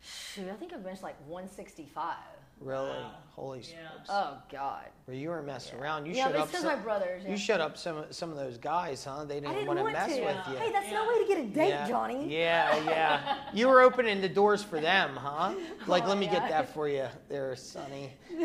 [0.02, 2.16] Shoot, I think I've benched like 165.
[2.60, 2.90] really?
[2.90, 3.12] Wow.
[3.30, 3.66] Holy Yeah.
[3.90, 4.10] smokes.
[4.10, 4.86] Oh God.
[5.08, 6.06] Well, you were messing around.
[6.06, 6.44] You yeah, shut but up.
[6.46, 7.24] it's because some- my brothers.
[7.24, 7.32] Yeah.
[7.32, 9.24] You shut up some some of those guys, huh?
[9.26, 10.22] They didn't, didn't want to mess to.
[10.24, 10.56] with you.
[10.58, 11.88] Hey, that's no way to get a date, yeah.
[11.88, 12.28] Johnny.
[12.34, 13.38] Yeah, yeah.
[13.54, 15.54] You were opening the doors for them, huh?
[15.56, 16.34] Oh, like, Oh, let me yeah.
[16.40, 18.14] get that for you, there, Sonny.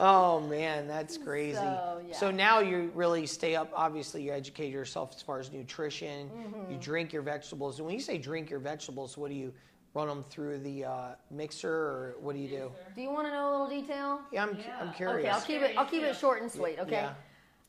[0.00, 1.54] oh man, that's crazy.
[1.56, 2.16] So, yeah.
[2.16, 3.70] So now you really stay up.
[3.74, 6.28] Obviously, you educate yourself as far as nutrition.
[6.28, 6.72] Mm-hmm.
[6.72, 7.78] You drink your vegetables.
[7.78, 9.52] And when you say drink your vegetables, what do you
[9.94, 12.70] run them through the uh, mixer, or what do you do?
[12.94, 14.20] Do you want to know a little detail?
[14.32, 14.78] Yeah, I'm, Yeah.
[14.80, 15.20] I'm curious.
[15.20, 15.78] Okay, I'll keep it.
[15.78, 16.78] I'll keep it short and sweet.
[16.78, 16.92] Okay.
[16.92, 17.14] Yeah.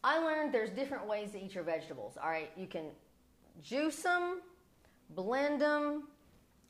[0.03, 2.17] I learned there's different ways to eat your vegetables.
[2.21, 2.85] All right, you can
[3.61, 4.41] juice them,
[5.09, 6.03] blend them,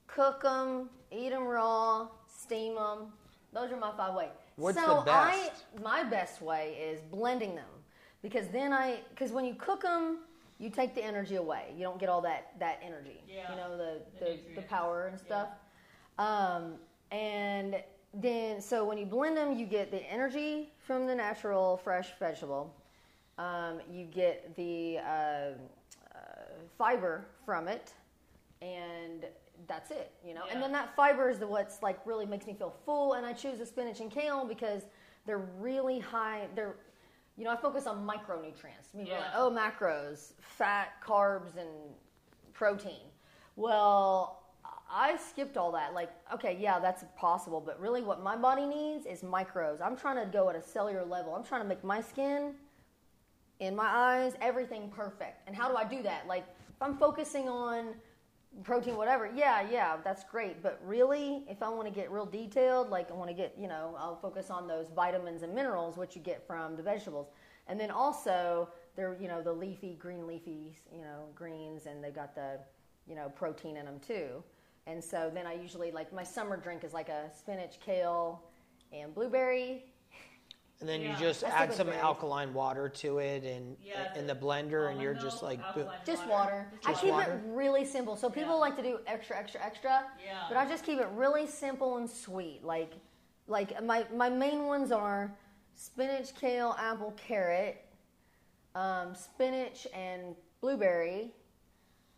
[0.07, 3.13] cook them, eat them raw, steam them.
[3.53, 4.29] Those are my five ways.
[4.59, 5.63] What's so the best?
[5.77, 7.69] I, my best way is blending them
[8.21, 10.19] because then I, because when you cook them,
[10.59, 11.73] you take the energy away.
[11.75, 13.23] You don't get all that that energy.
[13.27, 13.51] Yeah.
[13.51, 15.49] You know the The the, the power and stuff.
[16.17, 16.73] Um,
[17.11, 17.81] and
[18.13, 22.75] then, so when you blend them, you get the energy from the natural fresh vegetable.
[23.37, 25.53] Um, you get the uh, uh,
[26.77, 27.93] fiber from it,
[28.61, 29.08] and
[29.79, 30.11] that's it.
[30.25, 33.13] You know, and then that fiber is the what's like really makes me feel full.
[33.13, 34.83] And I choose the spinach and kale because
[35.25, 36.47] they're really high.
[36.55, 36.75] They're
[37.37, 38.91] you know, I focus on micronutrients.
[38.93, 41.69] People are like, oh, macros, fat, carbs, and
[42.51, 43.07] protein.
[43.55, 44.43] Well,
[44.91, 45.93] I skipped all that.
[45.93, 49.79] Like, okay, yeah, that's possible, but really what my body needs is micros.
[49.81, 51.33] I'm trying to go at a cellular level.
[51.33, 52.55] I'm trying to make my skin,
[53.61, 55.47] in my eyes, everything perfect.
[55.47, 56.27] And how do I do that?
[56.27, 57.93] Like, if I'm focusing on
[58.63, 60.61] protein, whatever, yeah, yeah, that's great.
[60.61, 63.67] But really, if I want to get real detailed, like I want to get, you
[63.67, 67.27] know, I'll focus on those vitamins and minerals, which you get from the vegetables.
[67.67, 72.09] And then also, they're, you know, the leafy, green leafy, you know, greens, and they
[72.09, 72.59] got the,
[73.07, 74.43] you know, protein in them too.
[74.87, 78.43] And so then I usually, like, my summer drink is like a spinach, kale,
[78.91, 79.85] and blueberry.
[80.79, 82.01] And then you just I stick add some berries.
[82.01, 85.83] alkaline water to it and Yeah, in the the blender, and you're just like, boom.
[85.87, 86.71] alkaline Just water.
[86.85, 87.33] I keep water?
[87.45, 88.15] it really simple.
[88.15, 88.59] So people Yeah.
[88.61, 90.05] like to do extra, extra, extra.
[90.23, 90.45] Yeah.
[90.47, 92.63] But I just keep it really simple and sweet.
[92.63, 92.93] Like,
[93.47, 95.35] like my my main ones are
[95.75, 97.83] spinach, kale, apple, carrot,
[98.73, 101.33] um, spinach and blueberry,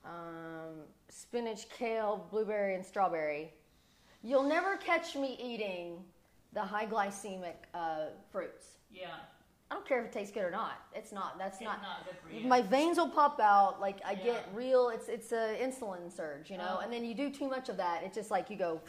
[0.06, 3.54] um, spinach, kale, blueberry, and strawberry.
[4.24, 6.04] You'll never catch me eating
[6.53, 8.65] the high glycemic uh, fruits.
[8.91, 9.07] Yeah.
[9.69, 10.81] I don't care if it tastes good or not.
[10.93, 11.37] It's not.
[11.39, 11.81] That's It's not.
[11.81, 12.45] not good for you.
[12.45, 13.79] My veins will pop out.
[13.79, 14.23] Like I Yeah.
[14.23, 14.89] get real.
[14.89, 16.75] It's it's a insulin surge, you know.
[16.79, 16.83] Oh.
[16.83, 18.03] And then you do too much of that.
[18.03, 18.81] It's just like you go.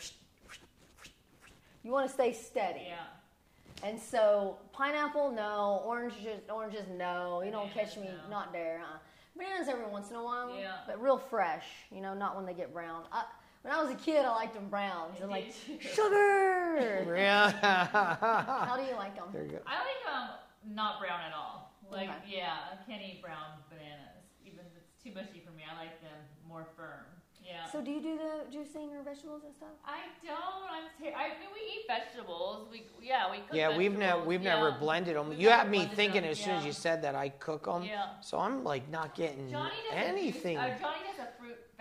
[1.84, 2.86] You want to stay steady.
[2.88, 3.88] Yeah.
[3.88, 5.82] And so pineapple, no.
[5.84, 7.42] Oranges, oranges, no.
[7.44, 8.30] You don't catch me no.
[8.30, 8.80] not there.
[8.82, 8.98] Uh.
[9.36, 10.54] Bananas every once in a while.
[10.58, 10.78] Yeah.
[10.86, 11.64] But real fresh.
[11.92, 13.04] You know, not when they get brown.
[13.12, 13.24] I,
[13.62, 15.20] when I was a kid, I liked them browns.
[15.20, 17.14] And like sugar.
[17.16, 17.50] Yeah.
[17.60, 19.26] How do you like them?
[19.32, 19.58] there you go.
[19.66, 20.28] I like um
[20.74, 21.74] not brown at all.
[21.90, 22.36] Like Okay.
[22.38, 24.24] yeah, I can't eat brown bananas.
[24.44, 25.62] Even if it's too mushy for me.
[25.70, 27.04] I like them more firm.
[27.44, 27.66] Yeah.
[27.72, 29.70] So do you do the juicing or vegetables and stuff?
[29.84, 30.38] I don't.
[30.70, 30.84] I'm.
[30.96, 32.68] Ter- I mean, we eat vegetables.
[32.70, 34.54] We yeah we cook Yeah, we've never we've yeah.
[34.54, 35.28] never blended them.
[35.30, 37.82] We've You had me thinking them, as soon as you said that I cook them.
[37.82, 38.06] Yeah.
[38.20, 40.56] So I'm like not getting Johnny anything.
[40.56, 41.11] Juice, uh, Johnny does a fruit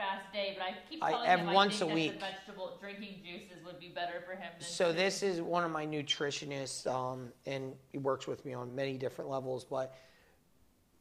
[0.02, 2.20] fast day, but I keep I- telling every- him once I think a week.
[2.20, 4.52] vegetable drinking juices would be better for him.
[4.58, 4.98] Than So food.
[4.98, 9.30] this is one of my nutritionists, um, and he works with me on many different
[9.30, 9.64] levels.
[9.64, 9.94] But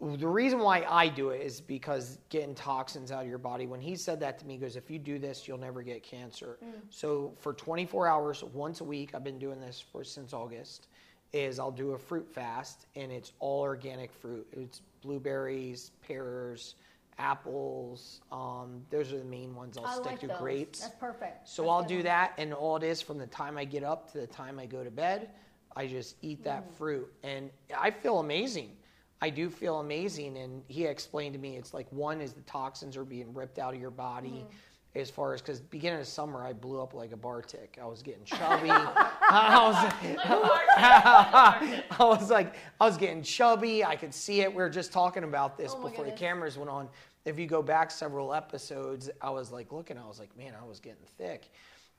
[0.00, 3.66] the reason why I do it is because getting toxins out of your body.
[3.66, 6.02] When he said that to me, he goes, "If you do this, you'll never get
[6.02, 6.58] cancer."
[6.90, 10.88] So for 24 hours, once a week, I've been doing this for since August,
[11.32, 14.48] is I'll do a fruit fast, and it's all organic fruit.
[14.52, 16.74] It's blueberries, pears,
[17.18, 18.20] apples.
[18.32, 20.26] Um, those are the main ones I'll I stick like to.
[20.28, 20.38] those.
[20.38, 20.80] Grapes.
[20.80, 21.48] That's perfect.
[21.48, 22.04] So That's I'll do one.
[22.04, 24.66] that, and all it is from the time I get up to the time I
[24.66, 25.30] go to bed,
[25.76, 26.74] I just eat that Mm.
[26.74, 28.76] fruit, and I feel amazing.
[29.22, 32.96] I do feel amazing, and he explained to me it's like one is the toxins
[32.96, 34.46] are being ripped out of your body.
[34.48, 34.54] Mm.
[34.96, 37.78] As far as because beginning of summer I blew up like a bar tick.
[37.80, 38.70] I was getting chubby.
[38.70, 42.00] I was, Like a bar tip, like a bar tip.
[42.00, 43.84] I was like, I was getting chubby.
[43.84, 44.48] I could see it.
[44.50, 46.88] We were just talking about this Oh before the cameras went on.
[47.24, 50.66] If you go back several episodes, I was like looking, I was like, man, I
[50.66, 51.50] was getting thick.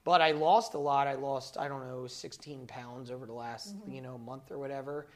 [0.03, 1.07] But I lost a lot.
[1.07, 3.91] I lost, I don't know, 16 pounds over the last, Mm-hmm.
[3.91, 5.07] you know, month or whatever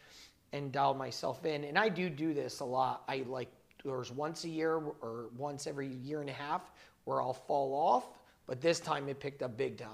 [0.53, 1.63] and dialed myself in.
[1.65, 3.03] And I do do this a lot.
[3.09, 3.49] I like,
[3.83, 6.71] there's once a year or once every year and a half
[7.05, 8.09] where I'll fall off.
[8.47, 9.89] But this time it picked up big time.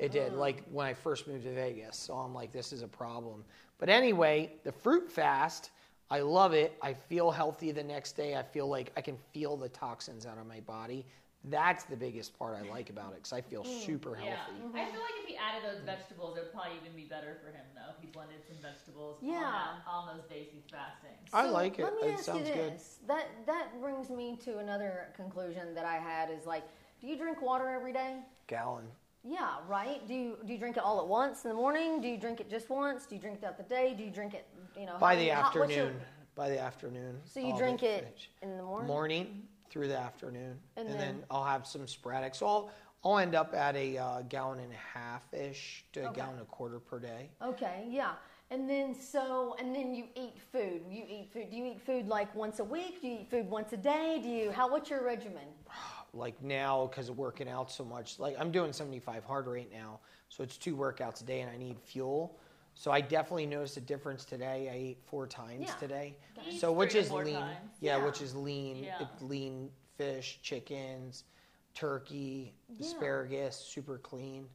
[0.00, 0.38] It did, oh.
[0.38, 1.96] like when I first moved to Vegas.
[1.96, 3.44] So I'm like, this is a problem.
[3.78, 5.70] But anyway, the fruit fast,
[6.10, 6.76] I love it.
[6.82, 8.36] I feel healthy the next day.
[8.36, 11.06] I feel like I can feel the toxins out of my body.
[11.50, 14.30] That's the biggest part I like about it because I feel mm, super healthy.
[14.30, 14.36] Yeah.
[14.62, 14.78] healthy.
[14.80, 17.48] I feel like if he added those vegetables, it would probably even be better for
[17.50, 17.92] him, though.
[17.94, 19.40] If he blended some vegetables on, Yeah.
[19.40, 21.10] that, on those days he's fasting.
[21.34, 21.82] I like it.
[21.84, 22.72] Let me It ask sounds you good.
[22.74, 22.98] this.
[23.06, 26.64] That that brings me to another conclusion that I had is like,
[27.00, 28.20] do you drink water every day?
[28.46, 28.86] Gallon.
[29.22, 30.06] Yeah, right.
[30.08, 32.00] Do you do you drink it all at once in the morning?
[32.00, 33.04] Do you drink it just once?
[33.04, 33.94] Do you drink it throughout the day?
[33.96, 34.46] Do you drink it,
[34.78, 36.00] you know, By how- the how- what's your- afternoon.
[36.34, 37.20] By the afternoon.
[37.26, 38.28] so you drink get it finished.
[38.42, 38.88] in the morning.
[38.88, 42.36] morning through the afternoon, And and, then- then, I'll have some sporadic.
[42.36, 42.70] So I'll
[43.04, 46.42] I'll end up at a uh, gallon and a half ish to a gallon and
[46.42, 47.28] a quarter per day.
[47.42, 48.12] Okay, yeah.
[48.50, 50.82] And then so and then you eat food.
[50.88, 51.50] You eat food.
[51.50, 53.02] Do you eat food like once a week?
[53.02, 54.20] Do you eat food once a day?
[54.22, 55.48] Do you how what's your regimen?
[56.16, 59.98] Like now, because of working out so much, like I'm doing 75 hard right now,
[60.28, 62.38] so it's two workouts a day, and I need fuel.
[62.74, 64.68] So I definitely noticed a difference today.
[64.70, 65.74] I ate four times Yeah.
[65.76, 67.34] today, He so which three to is four lean.
[67.34, 67.70] times.
[67.80, 68.04] Yeah, Yeah.
[68.04, 68.84] which is lean.
[68.84, 69.00] Yeah.
[69.00, 71.24] It's lean fish, chickens,
[71.72, 72.86] turkey, Yeah.
[72.86, 74.48] asparagus, super clean.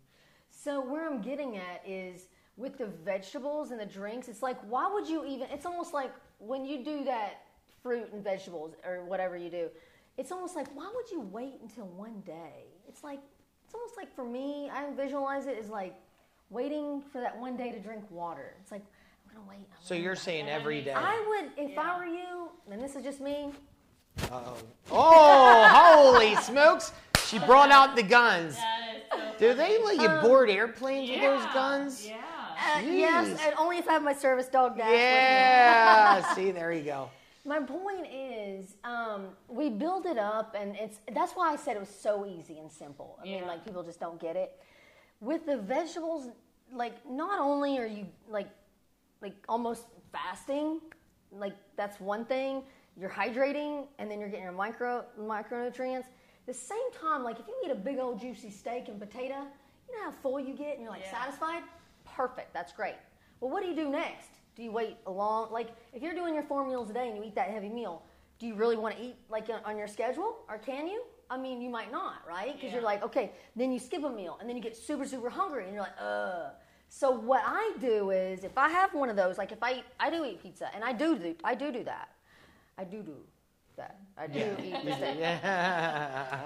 [0.49, 2.27] So where I'm getting at is
[2.57, 6.11] with the vegetables and the drinks, it's like why would you even it's almost like
[6.39, 7.45] when you do that
[7.81, 9.69] fruit and vegetables or whatever you do,
[10.17, 12.65] it's almost like why would you wait until one day?
[12.87, 13.21] It's like
[13.63, 15.95] it's almost like for me, I visualize it as like
[16.49, 18.53] waiting for that one day to drink water.
[18.61, 18.83] It's like
[19.29, 19.57] I'm gonna wait.
[19.71, 20.19] I'm So gonna you're wait.
[20.19, 20.93] saying Yeah, that every makes day?
[20.95, 21.81] I would if Yeah.
[21.81, 23.51] I were you, and this is just me,
[24.31, 24.57] Uh-oh.
[24.91, 25.67] Oh,
[26.13, 26.91] holy smokes!
[27.25, 28.55] She brought out the guns.
[28.55, 32.07] That is so Do they let you Um, board airplanes with those guns?
[32.07, 32.15] Yeah.
[32.75, 34.99] uh, yes, and only if I have my service dog dash with me.
[34.99, 36.21] Yeah.
[36.35, 37.09] See, there you go.
[37.45, 41.79] My point is, um, we build it up, and it's that's why I said it
[41.79, 43.17] was so easy and simple.
[43.21, 44.59] I mean, like people just don't get it.
[45.21, 46.29] With the vegetables,
[46.73, 48.49] like not only are you like
[49.21, 50.79] like almost fasting,
[51.31, 52.63] like that's one thing.
[52.99, 56.05] You're hydrating, and then you're getting your micro micronutrients.
[56.45, 59.35] The same time, like if you eat a big old juicy steak and potato,
[59.87, 61.23] you know how full you get, and you're like Yeah.
[61.25, 61.63] satisfied.
[62.05, 62.95] Perfect, that's great.
[63.39, 64.29] Well, what do you do next?
[64.55, 67.17] Do you wait a long like if you're doing your four meals a day and
[67.17, 68.03] you eat that heavy meal?
[68.39, 71.03] Do you really want to eat like on- on your schedule, or can you?
[71.29, 72.53] I mean, you might not, right?
[72.53, 75.29] Because you're like, okay, then you skip a meal, and then you get super super
[75.29, 76.51] hungry, and you're like, ugh.
[76.89, 79.83] So what I do is, if I have one of those, like if I eat,
[79.99, 82.09] I do eat pizza, and I do do I do do that.
[82.77, 83.17] I do do
[83.77, 83.99] that.
[84.17, 85.17] I do eat the steak.
[85.19, 86.39] Yeah.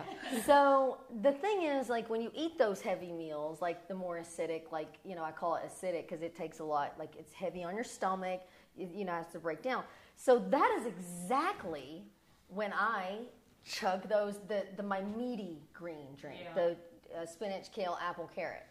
[0.46, 4.72] So the thing is, like when you eat those heavy meals, like the more acidic,
[4.72, 6.94] like you know, I call it acidic because it takes a lot.
[7.00, 8.42] Like it's heavy on your stomach.
[8.76, 9.84] You, you know, it has to break down.
[10.18, 12.04] So that is exactly
[12.48, 13.20] when I
[13.66, 16.54] chug those the the my meaty green drink, Yeah.
[16.54, 16.78] the
[17.22, 18.64] uh, spinach, kale, apple, carrot.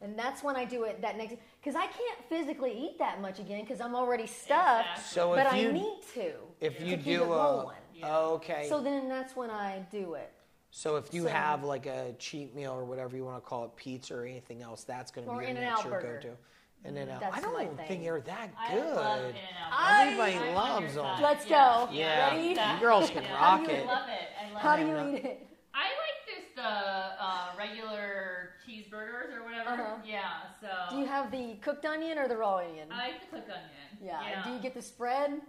[0.00, 3.40] And that's when I do it that next because I can't physically eat that much
[3.40, 4.86] again because I'm already stuffed.
[4.98, 5.20] Exactly.
[5.20, 6.32] So but if I you need to.
[6.60, 7.76] if to you keep do it a rolling.
[7.94, 8.16] Yeah.
[8.16, 10.32] okay, So then that's when I do it.
[10.70, 13.64] so if you so- have like a cheat meal or whatever you want to call
[13.64, 16.20] it, pizza or anything else, that's going to be your In-N-Out next burger.
[16.22, 16.36] go-to.
[16.84, 18.02] And then That's I don't my think thing.
[18.02, 18.94] they're that I good.
[18.96, 19.72] love In-N-Out.
[19.72, 21.14] I- Everybody I'm loves your them.
[21.16, 21.22] side.
[21.22, 21.86] Let's Yeah.
[21.86, 21.92] go.
[21.92, 22.48] Yeah, Ready?
[22.48, 23.32] you girls can Yeah.
[23.34, 23.86] rock How do you it.
[23.86, 24.28] Love it.
[24.40, 24.80] I love How it.
[24.80, 25.08] do you Yeah.
[25.08, 25.46] eat it?
[25.74, 29.70] I like just the uh, regular cheeseburgers or whatever.
[29.70, 29.96] Uh-huh.
[30.04, 30.22] Yeah.
[30.60, 30.68] So.
[30.90, 32.88] Do you have the cooked onion or the raw onion?
[32.92, 33.70] I like the cooked onion.
[34.00, 34.42] yeah.
[34.44, 35.40] Do you get the spread?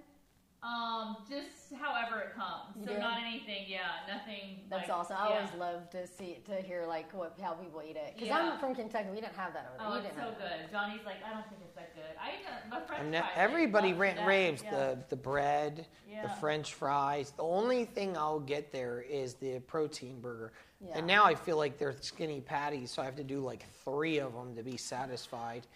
[0.61, 2.85] Um, just however it comes.
[2.85, 2.99] So do?
[2.99, 3.63] not anything.
[3.67, 3.79] Yeah,
[4.13, 4.59] nothing.
[4.69, 5.15] That's like, awesome.
[5.17, 5.35] I yeah.
[5.37, 8.51] always love to see to hear like what how people eat it because Yeah.
[8.53, 9.07] I'm from Kentucky.
[9.09, 9.87] We didn't have that over there.
[9.87, 10.61] Oh, you it's so have that.
[10.63, 10.71] good.
[10.71, 12.03] Johnny's like, I don't think it's that good.
[12.21, 13.31] I eat my French And fries.
[13.37, 14.27] Everybody love rant that.
[14.27, 14.71] raves Yeah.
[14.71, 15.85] the the bread,
[16.21, 17.31] the French fries.
[17.31, 20.51] The only thing I'll get there is the protein burger.
[20.81, 20.97] Yeah.
[20.97, 24.17] And now I feel like they're skinny patties, so I have to do like three
[24.19, 25.67] of them to be satisfied.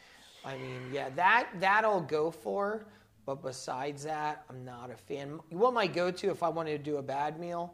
[0.43, 2.85] I mean, yeah, that that I'll go for.
[3.25, 5.39] But besides that, I'm not a fan.
[5.49, 7.73] What my go-to if I wanted to do a bad meal?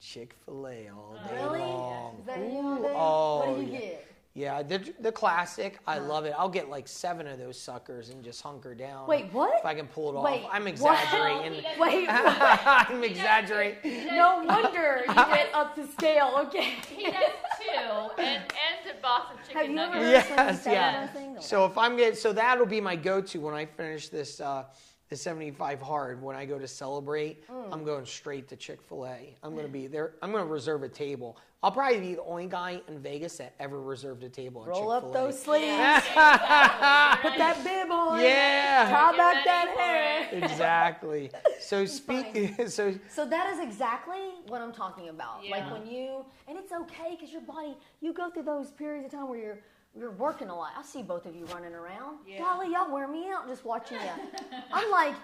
[0.00, 1.58] Chick Fil A all day Really?
[1.58, 2.16] long.
[2.20, 2.94] Is that you Ooh, all day?
[2.96, 3.78] oh, what do oh, you yeah.
[3.80, 4.04] get?
[4.34, 5.80] Yeah, the the classic.
[5.84, 6.06] I uh-huh.
[6.06, 6.32] love it.
[6.38, 9.08] I'll get like seven of those suckers and just hunker down.
[9.08, 9.58] Wait, what?
[9.58, 10.50] If I can pull it Wait, off.
[10.52, 10.70] I'm what?
[10.70, 11.64] exaggerating.
[11.80, 12.60] Wait, what?
[12.64, 14.06] I'm exaggerating.
[14.06, 16.34] no wonder you went up to scale.
[16.46, 16.74] Okay.
[16.88, 17.14] He does
[18.06, 20.28] too, and and the box of chicken Have you ever nuggets.
[20.28, 21.06] heard Yes, say yeah.
[21.06, 21.42] that?
[21.42, 24.64] So if I'm getting, so that'll be my go-to when I finish this uh,
[25.08, 26.22] the 75 hard.
[26.22, 27.72] When I go to celebrate, Mm.
[27.72, 29.34] I'm going straight to Chick Fil A.
[29.42, 30.12] I'm going to be there.
[30.22, 31.36] I'm going to reserve a table.
[31.62, 34.92] I'll probably be the only guy in Vegas that ever reserved a table at roll
[34.92, 35.26] up Chick-fil-A.
[35.26, 35.66] those sleeves,
[36.06, 40.28] put that bib on, Yeah, tie Get back that hair.
[40.44, 41.30] exactly.
[41.60, 45.40] So speaking, so So that is exactly what I'm talking about.
[45.42, 45.56] yeah.
[45.56, 49.18] Like when you, and it's okay because your body, you go through those periods of
[49.18, 49.58] time where you're
[49.98, 50.70] you're working a lot.
[50.78, 52.18] I see both of you running around.
[52.26, 52.38] Yeah.
[52.38, 54.58] Golly, y'all wear me out just watching you.
[54.72, 55.14] I'm like,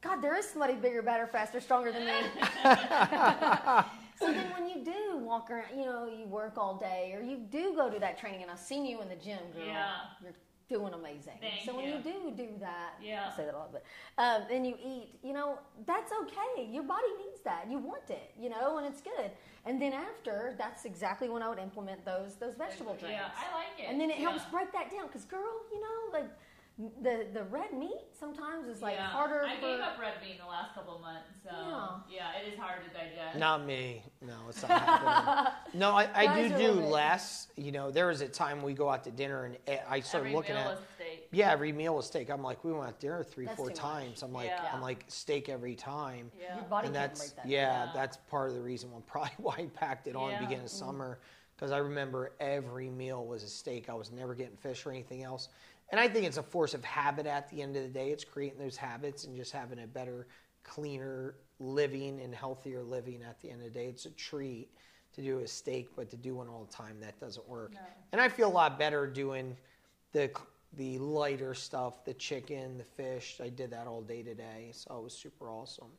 [0.00, 2.12] God, there is somebody bigger, better, faster, stronger than me.
[4.18, 7.36] so then when you do walk around, you know, you work all day or you
[7.36, 9.66] do go to that training, and I've seen you in the gym, girl.
[9.66, 9.92] Yeah.
[10.22, 10.32] You're
[10.70, 11.34] doing amazing.
[11.40, 11.98] Thank so when you.
[11.98, 13.28] do do that, Yeah.
[13.30, 13.82] I say that a lot, but
[14.16, 16.70] um, then you eat, you know, that's okay.
[16.70, 17.66] Your body needs that.
[17.68, 19.30] You want it, you know, and it's good.
[19.66, 23.18] And then after, that's exactly when I would implement those those vegetable drinks.
[23.18, 23.90] Yeah, I like it.
[23.90, 26.30] And then it helps break that down because, girl, you know, like
[27.02, 29.06] the the red meat sometimes is like yeah.
[29.06, 29.60] harder I for.
[29.62, 31.50] gave up red meat in the last couple of months, so
[32.08, 32.18] Yeah.
[32.18, 33.38] yeah, it is harder to digest.
[33.38, 34.02] Not me.
[34.22, 35.52] No, it's not happening.
[35.74, 37.48] No, I, I do do with less.
[37.56, 39.56] You know, there was a time we go out to dinner and
[39.88, 41.28] I started Every looking meal at is steak.
[41.32, 42.30] yeah every meal was steak.
[42.30, 43.80] I'm like we went out to dinner three That's four too much.
[43.80, 44.22] times.
[44.22, 44.70] I'm like Yeah.
[44.72, 46.30] I'm like steak every time.
[46.40, 46.56] Yeah.
[46.56, 47.46] Your body and that's break that.
[47.48, 47.94] yeah, down.
[47.94, 50.40] that's part of the reason why probably why I packed it on Yeah.
[50.40, 50.78] beginning of mm.
[50.78, 51.18] summer
[51.56, 53.90] because I remember every meal was a steak.
[53.90, 55.50] I was never getting fish or anything else.
[55.90, 58.10] And I think it's a force of habit at the end of the day.
[58.10, 60.28] It's creating those habits and just having a better,
[60.62, 63.86] cleaner living and healthier living at the end of the day.
[63.86, 64.68] It's a treat
[65.14, 67.74] to do a steak, but to do one all the time, that doesn't work.
[68.12, 69.56] And I feel a lot better doing
[70.12, 70.30] the
[70.74, 73.40] the lighter stuff, the chicken, the fish.
[73.42, 75.90] I did that all day today, so it was super awesome.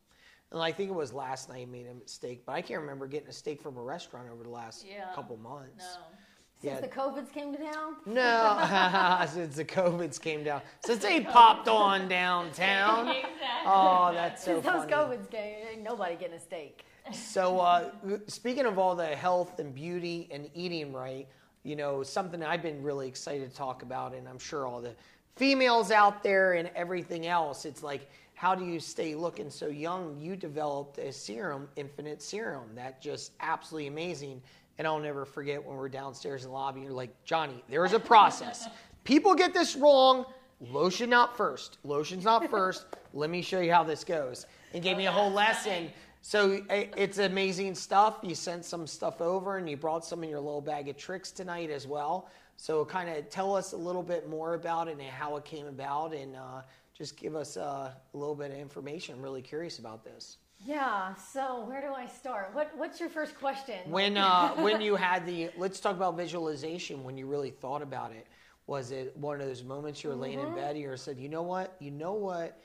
[0.52, 3.06] And I think it was last night I made a steak, but I can't remember
[3.08, 5.12] getting a steak from a restaurant over the last Yeah.
[5.14, 5.98] couple months.
[5.98, 6.18] No.
[6.62, 6.82] Since yeah.
[6.82, 12.07] the COVIDs came to town, No, since the COVIDs came down, since they popped on
[12.07, 13.07] downtown.
[13.32, 13.72] Exactly.
[13.74, 14.93] Oh, that's so since those funny.
[14.93, 16.86] COVIDs came, ain't nobody getting a steak.
[17.12, 17.89] So, uh,
[18.28, 21.28] speaking of all the health and beauty and eating right,
[21.64, 24.95] you know, something I've been really excited to talk about, and I'm sure all the
[25.36, 30.20] females out there and everything else, it's like, how do you stay looking so young?
[30.20, 34.41] You developed a serum, Infinite Serum, that just absolutely amazing.
[34.82, 37.94] And I'll never forget when we're downstairs in the lobby, you're like, Johnny, there is
[37.94, 38.68] a process.
[39.04, 40.26] People get this wrong.
[40.60, 41.78] Lotion not first.
[41.84, 42.88] Lotion's not first.
[43.14, 44.48] Let me show you how this goes.
[44.74, 45.92] And gave me a whole lesson.
[46.24, 48.22] So it's amazing stuff.
[48.24, 51.30] You sent some stuff over, and you brought some in your little bag of tricks
[51.30, 52.32] tonight as well.
[52.58, 55.68] So kind of tell us a little bit more about it and how it came
[55.68, 56.64] about, and uh,
[56.98, 59.14] just give us uh, a little bit of information.
[59.14, 60.38] I'm really curious about this.
[60.66, 61.16] Yeah.
[61.16, 62.51] So where do I start?
[62.53, 63.80] What What's your first question?
[63.89, 67.03] When uh, when you had the let's talk about visualization.
[67.03, 68.28] When you really thought about it,
[68.68, 71.30] was it one of those moments you were laying in bed and you said, you
[71.30, 72.62] know what, you know what,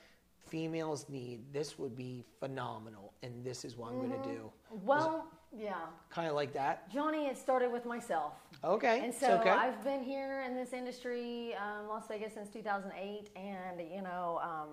[0.46, 1.40] females need.
[1.52, 4.50] This would be phenomenal, and this is what I'm going to do.
[4.84, 5.26] well,
[5.56, 5.74] yeah,
[6.10, 6.90] Kind of like that.
[6.92, 7.26] Johnny.
[7.26, 8.34] It started with myself.
[8.62, 9.00] Okay.
[9.02, 9.50] And so okay.
[9.50, 14.68] I've been here in this industry, um, Las Vegas, since 2008, and you know, um,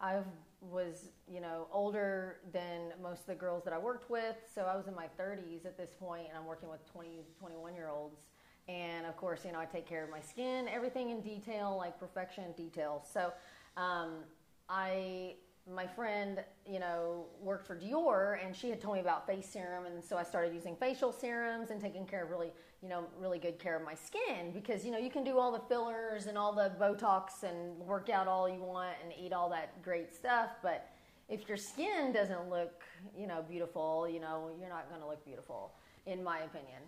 [0.00, 0.18] I
[0.60, 4.36] was you know older than most of the girls that I worked with.
[4.54, 7.74] So I was in my 30s at this point, and I'm working with 20, 21
[7.74, 8.20] year olds.
[8.68, 12.00] And of course, you know, I take care of my skin, everything in detail, like
[12.00, 13.04] perfection detail.
[13.12, 13.32] So
[13.76, 14.24] um,
[14.68, 15.34] I
[15.72, 19.86] my friend, you know, worked for Dior, and she had told me about face serum,
[19.86, 22.52] and so I started using facial serums and taking care of really,
[22.82, 25.50] you know, really good care of my skin because you know you can do all
[25.50, 29.50] the fillers and all the Botox and work out all you want and eat all
[29.50, 30.88] that great stuff, but
[31.28, 32.84] if your skin doesn't look,
[33.18, 35.72] you know, beautiful, you know, you're not going to look beautiful,
[36.06, 36.80] in my opinion.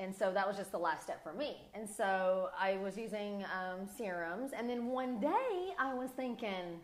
[0.00, 1.58] And so that was just the last step for me.
[1.72, 6.80] And so I was using um, serums, and then one day I was thinking.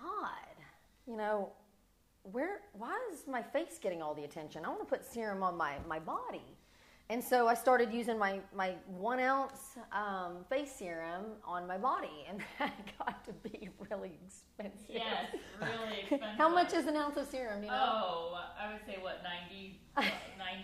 [0.00, 0.56] God,
[1.06, 1.52] you know,
[2.22, 4.64] where why is my face getting all the attention?
[4.64, 6.53] I want to put serum on my, my body.
[7.10, 12.08] And so I started using my, my one ounce um, face serum on my body,
[12.28, 14.86] and that got to be really expensive.
[14.88, 15.26] Yes,
[15.60, 16.38] really expensive.
[16.38, 17.62] How much is an ounce of serum?
[17.62, 17.74] You know?
[17.78, 19.80] Oh, I would say what 90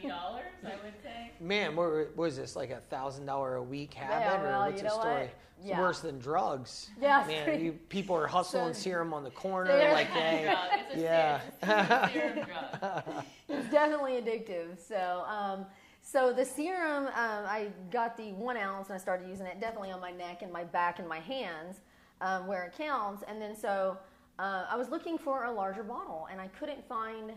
[0.08, 0.44] dollars.
[0.64, 1.30] I would say.
[1.40, 4.66] Man, what what was this like a thousand dollar a week habit, Yeah, well, or
[4.66, 5.02] what's you the know what?
[5.04, 5.30] story?
[5.58, 5.78] It's Yeah.
[5.80, 6.88] worse than drugs.
[7.00, 10.42] Yeah, man, you, people are hustling So- serum on the corner There- like It's a
[10.44, 10.68] drug.
[10.72, 11.40] It's a Yeah.
[11.40, 13.24] serum, it's a serum drug.
[13.48, 14.78] it's definitely addictive.
[14.88, 15.66] So, um,
[16.02, 19.90] so the serum, um, I got the one ounce and I started using it definitely
[19.90, 21.80] on my neck and my back and my hands
[22.20, 23.22] um, where it counts.
[23.28, 23.96] And then so
[24.38, 27.32] uh, I was looking for a larger bottle and I couldn't find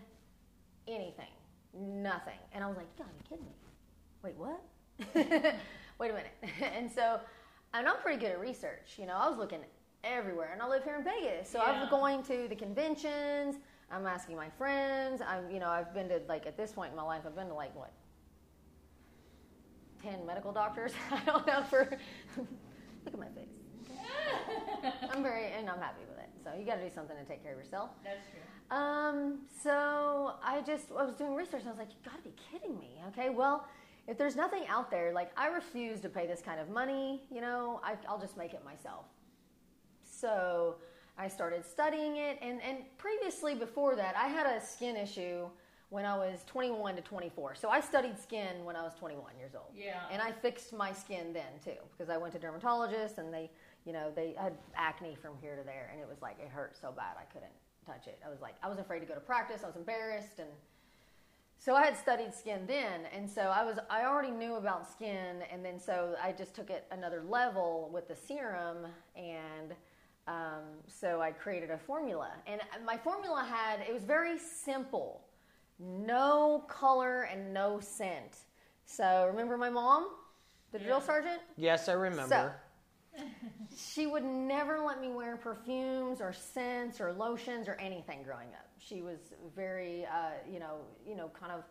[0.87, 1.31] anything,
[1.73, 2.39] nothing.
[2.53, 3.51] And I was like, you gotta be kidding me.
[4.23, 4.61] Wait, what?
[5.99, 6.33] Wait a minute.
[6.75, 7.19] and so,
[7.73, 8.93] and I'm pretty good at research.
[8.97, 9.59] You know, I was looking
[10.03, 11.71] everywhere, and I live here in Vegas, so Yeah.
[11.71, 13.55] I'm going to the conventions.
[13.91, 15.21] I'm asking my friends.
[15.21, 17.47] I'm, you know, I've been to like at this point in my life, I've been
[17.47, 17.91] to like what,
[20.03, 20.91] ten medical doctors.
[21.11, 21.89] I don't know for.
[22.37, 23.47] look at my face.
[25.11, 26.29] I'm very, and I'm happy with it.
[26.43, 27.91] So you got to do something to take care of yourself.
[28.03, 28.77] That's true.
[28.77, 32.33] Um, so I just I was doing research and I was like, you gotta be
[32.51, 33.01] kidding me.
[33.09, 33.67] Okay, well,
[34.07, 37.41] if there's nothing out there, like I refuse to pay this kind of money, you
[37.41, 39.05] know, I, I'll just make it myself.
[40.01, 40.75] So
[41.17, 45.45] I started studying it, and, and previously before that, I had a skin issue
[45.93, 47.53] when I was 21 to 24.
[47.53, 49.67] So I studied skin when I was 21 years old.
[49.77, 49.99] Yeah.
[50.11, 53.51] And I fixed my skin then too, because I went to dermatologists and they,
[53.85, 56.75] you know, they had acne from here to there, and it was like it hurt
[56.81, 57.53] so bad I couldn't
[57.85, 58.17] touch it.
[58.25, 59.61] I was like, I was afraid to go to practice.
[59.63, 60.49] I was embarrassed, and
[61.59, 65.43] so I had studied skin then, and so I was I already knew about skin,
[65.51, 69.75] and then so I just took it another level with the serum, and
[70.27, 75.21] um, so I created a formula, and my formula had it was very simple,
[75.79, 78.37] no color and no scent.
[78.85, 80.07] So remember my mom,
[80.71, 81.41] the drill sergeant.
[81.57, 82.55] Yes, I remember.
[83.75, 88.67] She would never let me wear perfumes or scents or lotions or anything growing up.
[88.79, 91.63] She was very, uh, you know, you know, kind of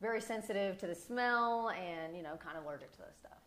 [0.00, 3.38] very sensitive to the smell and you know, kind of allergic to those stuff.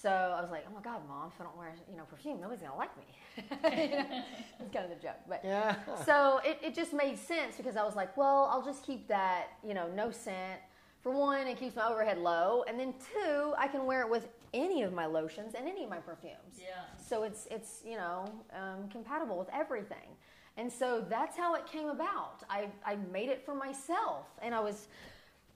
[0.00, 2.40] So I was like, oh my God, mom, if I don't wear you know perfume,
[2.40, 3.04] nobody's gonna like me.
[3.38, 4.22] You know,
[4.60, 5.76] it's kind of the joke, but yeah.
[6.04, 9.48] so it, it just made sense because I was like, well, I'll just keep that,
[9.66, 10.60] you know, no scent.
[11.02, 14.28] For one, it keeps my overhead low, and then two, I can wear it with
[14.52, 16.56] any of my lotions and any of my perfumes.
[16.58, 16.66] Yeah.
[16.96, 20.16] So it's it's you know um, compatible with everything,
[20.56, 22.42] and so that's how it came about.
[22.50, 24.88] I I made it for myself, and I was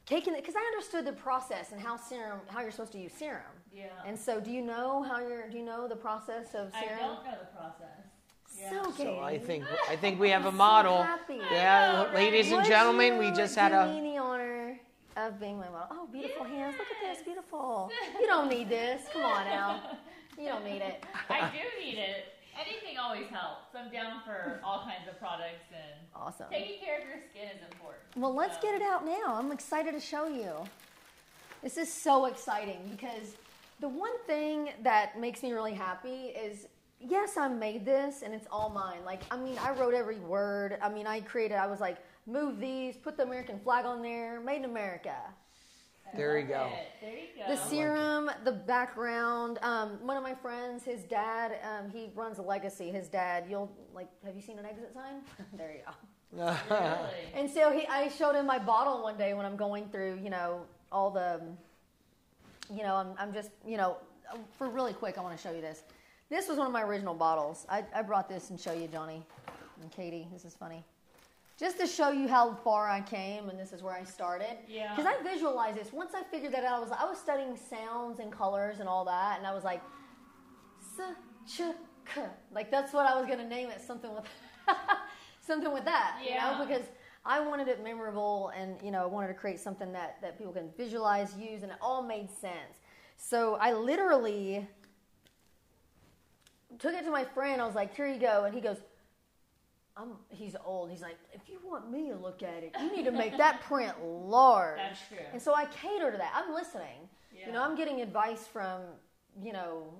[0.06, 3.12] taking it because I understood the process and how serum how you're supposed to use
[3.12, 3.51] serum.
[3.74, 3.86] Yeah.
[4.06, 5.48] And so, do you know how you're?
[5.48, 6.98] Do you know the process of I serum?
[6.98, 8.04] don't know the process.
[8.58, 8.82] Yeah.
[8.82, 11.02] So, So I think I think we have a I'm so model.
[11.02, 11.40] happy.
[11.50, 13.86] Yeah, know, ladies and Would gentlemen, we just had a.
[13.92, 14.78] me the honor
[15.16, 15.88] of being my model.
[15.90, 16.76] Oh, beautiful hands!
[16.78, 17.90] Look at this, beautiful.
[18.20, 19.02] You don't need this.
[19.12, 19.80] Come on now.
[20.38, 21.04] You don't need it.
[21.30, 22.24] I do need it.
[22.54, 23.74] Anything always helps.
[23.74, 26.46] I'm down for all kinds of products and Awesome.
[26.50, 28.02] taking care of your skin is important.
[28.16, 29.34] Well, let's So- get it out now.
[29.36, 30.52] I'm excited to show you.
[31.62, 33.36] This is so exciting because
[33.82, 36.68] the one thing that makes me really happy is
[37.00, 39.04] yes, I made this and it's all mine.
[39.04, 40.78] Like, I mean, I wrote every word.
[40.80, 44.40] I mean, I created, I was like, move these, put the American flag on there,
[44.40, 45.16] made in America.
[46.14, 46.68] There you go.
[46.72, 46.88] it.
[47.00, 47.54] There you go.
[47.54, 49.58] The serum, the background.
[49.62, 52.90] Um, one of my friends, his dad, um, he runs a legacy.
[52.90, 55.22] His dad, you'll like, have you seen an exit sign?
[55.54, 55.92] there you go.
[56.70, 57.10] Really?
[57.34, 60.30] And so he, I showed him my bottle one day when I'm going through, you
[60.30, 61.42] know, all the,
[62.72, 63.96] you know, I'm, I'm just, you know,
[64.56, 65.82] for really quick, I want to show you this.
[66.30, 67.66] This was one of my original bottles.
[67.68, 69.22] I, I brought this and show you, Johnny
[69.82, 70.26] and Katie.
[70.32, 70.84] This is funny.
[71.58, 74.56] Just to show you how far I came, and this is where I started.
[74.66, 74.94] Yeah.
[74.96, 75.92] Because I visualized this.
[75.92, 79.04] Once I figured that out, I was I was studying sounds and colors and all
[79.04, 79.82] that, and I was like,
[80.98, 81.14] S
[81.46, 81.60] ch.
[82.50, 83.80] Like that's what I was gonna name it.
[83.80, 84.24] Something with
[85.40, 86.18] something with that.
[86.24, 86.56] You Yeah.
[86.58, 86.86] know, because
[87.24, 90.52] I wanted it memorable and you know, I wanted to create something that, that people
[90.52, 92.80] can visualize, use, and it all made sense.
[93.16, 94.66] So I literally
[96.78, 97.60] took it to my friend.
[97.60, 98.78] I was like, "Here you go," and he goes,
[99.96, 100.90] "I'm." He's old.
[100.90, 103.60] He's like, "If you want me to look at it, you need to make that
[103.62, 105.18] print large." That's true.
[105.32, 106.32] And so I cater to that.
[106.34, 107.08] I'm listening.
[107.32, 107.46] Yeah.
[107.46, 108.82] You know, I'm getting advice from
[109.40, 109.94] you know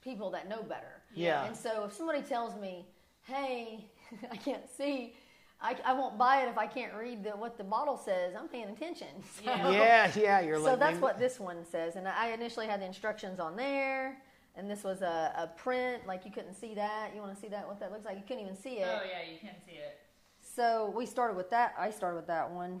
[0.00, 1.02] people that know better.
[1.12, 1.44] Yeah.
[1.44, 2.86] And so if somebody tells me,
[3.22, 3.90] "Hey,
[4.30, 5.14] I can't see,"
[5.60, 8.34] I, I won't buy it if I can't read the, what the bottle says.
[8.38, 9.08] I'm paying attention.
[9.44, 9.70] So, Yeah.
[9.70, 10.78] Yeah, yeah, you're so like.
[10.78, 11.96] that's maybe- what this one says.
[11.96, 14.18] And I initially had the instructions on there,
[14.54, 16.06] and this was a, a print.
[16.06, 17.10] Like you couldn't see that.
[17.14, 17.66] You want to see that?
[17.66, 18.16] What that looks like?
[18.16, 18.88] You couldn't even see it.
[18.88, 19.98] Oh yeah, you can see it.
[20.40, 21.74] So we started with that.
[21.78, 22.80] I started with that one.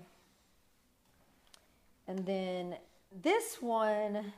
[2.06, 2.76] And then
[3.22, 4.32] this one,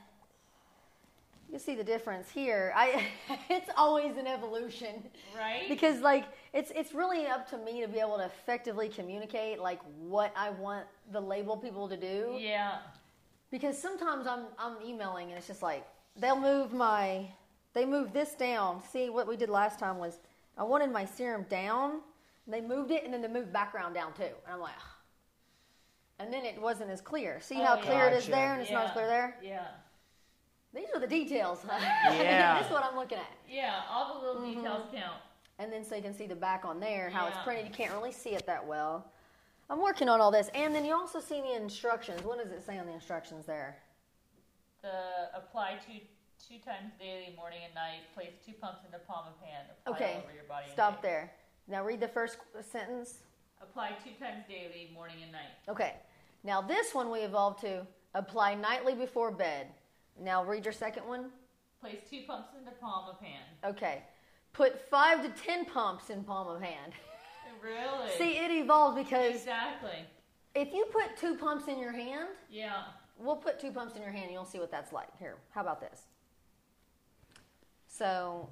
[1.53, 2.73] you see the difference here.
[2.75, 3.07] I
[3.51, 5.03] it's always an evolution.
[5.37, 5.69] Right?
[5.69, 9.81] Because like it's it's really up to me to be able to effectively communicate like
[9.99, 12.37] what I want the label people to do.
[12.39, 12.79] yeah.
[13.51, 15.85] Because sometimes I'm I'm emailing and it's just like
[16.17, 17.27] they'll move my
[17.73, 18.83] they move this down.
[18.93, 20.19] See what we did last time was
[20.59, 22.01] I wanted my serum down.
[22.47, 24.23] And they moved it and then they moved background down too.
[24.45, 24.85] And I'm like "Ugh."
[26.21, 27.39] and then it wasn't as clear.
[27.41, 29.37] See how Oh, clear it is there and it's not as clear there?
[29.43, 29.67] Yeah.
[30.75, 31.59] These are the details.
[31.67, 31.79] Huh?
[32.15, 32.59] Yeah.
[32.59, 33.27] this is what I'm looking at.
[33.49, 34.97] Yeah, all the little details Mm-hmm.
[34.97, 35.21] count.
[35.61, 37.67] And then so you can see the back on there, how it's printed.
[37.67, 39.05] You can't really see it that well.
[39.69, 40.49] I'm working on all this.
[40.55, 42.25] And then you also see the instructions.
[42.25, 43.77] What does it say on the instructions there?
[44.83, 46.01] The apply two
[46.49, 48.01] two times daily, morning and night.
[48.15, 49.69] Place two pumps in the palm of hand.
[49.85, 50.65] Apply Okay, over your body.
[50.73, 51.31] Stop there.
[51.69, 53.19] Now read the first sentence.
[53.63, 55.53] Apply two times daily, morning and night.
[55.69, 55.97] Okay.
[56.43, 59.67] Now this one we evolved to apply nightly before bed.
[60.19, 61.27] Now read your second one.
[61.83, 63.45] Place two pumps in the palm of hand.
[63.63, 64.03] Okay.
[64.53, 66.93] Put five to ten pumps in palm of hand.
[67.63, 68.11] Really?
[68.19, 70.05] See, it evolved because exactly.
[70.55, 72.83] if you put two pumps in your hand, Yeah.
[73.23, 75.09] We'll put two pumps in your hand and you'll see what that's like.
[75.19, 76.05] Here, how about this?
[77.87, 78.49] So,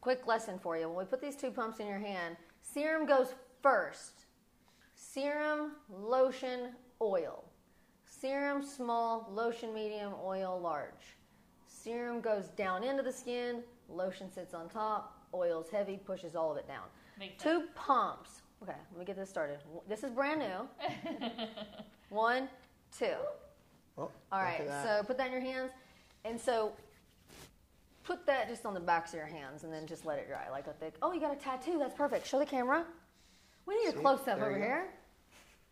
[0.00, 0.88] quick lesson for you.
[0.88, 3.28] When we put these two pumps in your hand, serum goes
[3.62, 4.24] first.
[4.96, 6.70] Serum, lotion,
[7.00, 7.44] oil.
[8.04, 11.16] Serum, small, lotion, medium, oil, large.
[11.68, 16.56] Serum goes down into the skin, lotion sits on top, oil's heavy, pushes all of
[16.58, 16.84] it down.
[17.18, 17.60] Makes sense.
[17.62, 18.42] Two pumps.
[18.62, 19.58] Okay, let me get this started.
[19.88, 20.68] This is brand new.
[22.08, 22.48] One,
[22.96, 23.06] two.
[23.96, 24.84] Oh, All look right, at that.
[25.00, 25.70] so put that in your hands,
[26.24, 26.72] and so
[28.04, 30.48] put that just on the backs of your hands, and then just let it dry,
[30.50, 30.94] like a thick.
[31.02, 31.78] Oh, you got a tattoo.
[31.78, 32.26] That's perfect.
[32.26, 32.84] Show the camera.
[33.66, 33.98] We need See?
[33.98, 34.88] a close up over you here.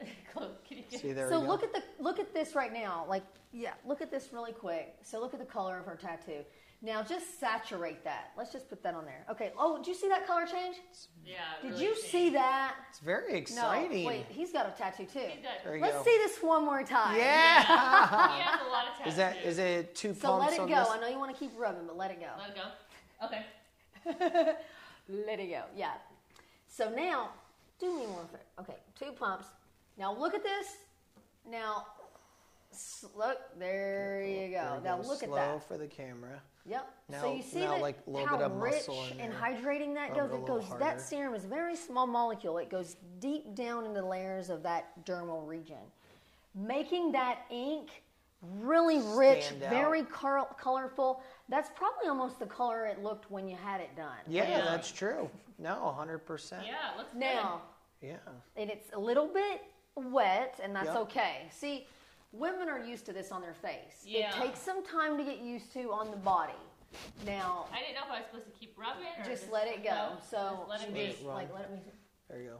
[0.32, 0.50] Close.
[0.68, 1.52] Can you get- See there so we go.
[1.52, 3.06] look at the look at this right now.
[3.08, 4.94] Like yeah, look at this really quick.
[5.02, 6.44] So look at the color of her tattoo.
[6.82, 8.32] Now just saturate that.
[8.36, 9.24] Let's just put that on there.
[9.30, 9.52] Okay.
[9.58, 10.76] Oh, did you see that color change?
[11.24, 11.36] Yeah.
[11.62, 12.08] Did really you changed.
[12.10, 12.74] see that?
[12.90, 14.02] It's very exciting.
[14.02, 14.08] No.
[14.08, 15.20] Wait, he's got a tattoo too.
[15.20, 16.04] He's There you Let's go.
[16.04, 17.16] see this one more time.
[17.16, 17.62] Yeah.
[17.62, 19.06] He has a lot of tattoos.
[19.12, 20.74] is that is it two So pumps let it on go.
[20.76, 20.88] this?
[20.90, 22.28] I know you want to keep rubbing, but let it go.
[22.38, 23.26] Let it go.
[23.26, 23.46] Okay.
[25.08, 25.62] Let it go.
[25.76, 25.92] Yeah.
[26.68, 27.30] So now,
[27.80, 28.40] do me one favor.
[28.60, 29.46] Okay, two pumps.
[29.96, 30.66] Now look at this.
[31.48, 31.95] Now, s-
[33.16, 33.38] look.
[33.58, 34.80] There you go.
[34.80, 35.08] There now go.
[35.08, 35.68] look Slow at that.
[35.68, 36.40] for the camera.
[36.68, 36.90] Yep.
[37.20, 37.96] so you see now, that like,
[38.26, 39.38] how bit of rich muscle in and there.
[39.40, 40.30] hydrating that goes.
[40.30, 40.64] it a It little goes.
[40.66, 40.84] harder.
[40.84, 42.58] That serum is a very small molecule.
[42.58, 45.76] It goes deep down into the layers of that dermal region,
[46.54, 48.02] making that ink
[48.60, 51.22] really rich, Stand very col- colorful.
[51.48, 54.16] That's probably almost the color it looked when you had it done.
[54.26, 54.64] Yeah, Yeah.
[54.64, 55.30] that's true.
[55.58, 56.66] No, hundred percent.
[56.66, 57.62] Yeah, it looks Now.
[58.02, 58.16] Yeah.
[58.56, 59.62] and it's a little bit
[59.94, 60.96] wet, and that's Yep.
[60.96, 61.46] okay.
[61.50, 61.86] See,
[62.38, 64.02] women are used to this on their face.
[64.04, 64.28] Yeah.
[64.30, 66.52] It takes some time to get used to on the body.
[67.26, 67.66] Now.
[67.72, 69.90] I didn't know if I was supposed to keep rubbing or just let it go.
[69.90, 71.06] no, so just let it she be.
[71.12, 71.90] just, like let it be.
[72.30, 72.58] There you go.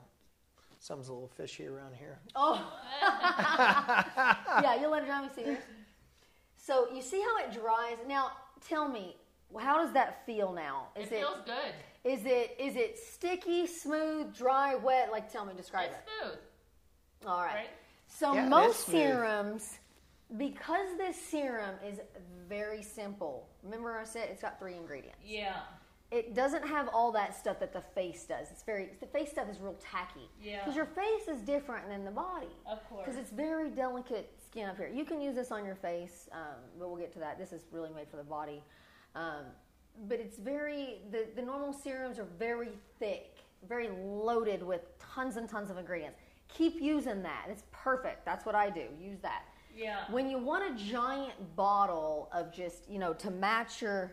[0.81, 2.19] Something's a little fishy around here.
[2.37, 2.61] Oh,
[4.63, 5.23] yeah, you'll let it dry.
[5.23, 5.59] Me see yours.
[6.57, 7.97] So you see how it dries.
[8.07, 8.33] Now,
[8.69, 9.17] tell me,
[9.59, 10.89] how does that feel now?
[10.97, 11.73] Is It feels good.
[12.05, 15.11] Is it is it sticky, smooth, dry, wet?
[15.11, 16.05] Like, tell me, describe It's it.
[16.23, 16.39] smooth,
[17.27, 17.55] All right.
[17.55, 17.71] right?
[18.07, 19.79] So Yeah, most serums,
[20.37, 22.01] because this serum is
[22.49, 23.49] very simple.
[23.63, 25.19] Remember I said it's got three ingredients.
[25.25, 25.57] Yeah.
[26.13, 28.49] It doesn't have all that stuff that the face does.
[28.53, 30.29] It's very the face stuff is real tacky.
[30.41, 30.61] Yeah.
[30.61, 32.47] Because your face is different than the body.
[32.71, 33.05] Of course.
[33.05, 34.89] Because it's very delicate skin up here.
[34.93, 37.39] You can use this on your face, um, but we'll get to that.
[37.39, 38.63] This is really made for the body.
[39.17, 39.47] Um,
[40.09, 43.39] but it's very the, the normal serums are very thick,
[43.69, 46.19] very loaded with tons and tons of ingredients.
[46.49, 47.47] Keep using that.
[47.49, 48.25] It's perfect.
[48.25, 48.87] That's what I do.
[49.01, 49.45] Use that.
[49.77, 49.99] Yeah.
[50.11, 54.11] When you want a giant bottle of just, you know, to match your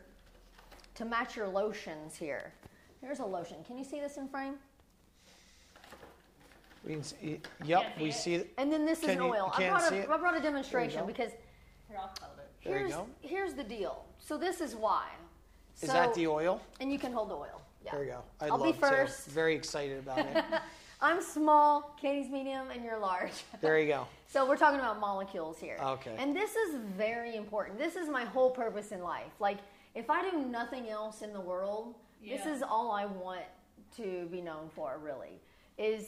[0.93, 2.53] to match your lotions here.
[3.01, 3.57] Here's a lotion.
[3.65, 4.55] Can you see this in frame?
[6.86, 7.39] We can see.
[7.65, 8.13] Yep, Can't see we it.
[8.13, 8.53] see it.
[8.59, 9.51] And then this is an oil.
[9.57, 11.32] I brought, see a, brought a demonstration because
[11.88, 12.51] Here, I'll hold it.
[12.63, 13.07] There you here's, go.
[13.21, 14.05] here's the deal.
[14.19, 15.07] So this is why.
[15.82, 16.61] Is So- that the oil?
[16.80, 17.59] And you can hold the oil.
[17.84, 17.91] Yeah.
[17.93, 18.21] There you go.
[18.39, 19.24] I I'll love be first.
[19.26, 19.32] To.
[19.32, 20.45] Very excited about it.
[21.04, 23.34] I'm small, Katie's medium, and you're large.
[23.62, 24.08] there you go.
[24.26, 25.78] So we're talking about molecules here.
[25.82, 26.16] Okay.
[26.18, 27.78] And this is very important.
[27.78, 29.34] This is my whole purpose in life.
[29.41, 29.58] Like,
[29.95, 31.95] if I do nothing else in the world,
[32.26, 33.43] this is all I want
[33.97, 35.41] to be known for, really,
[35.78, 36.06] is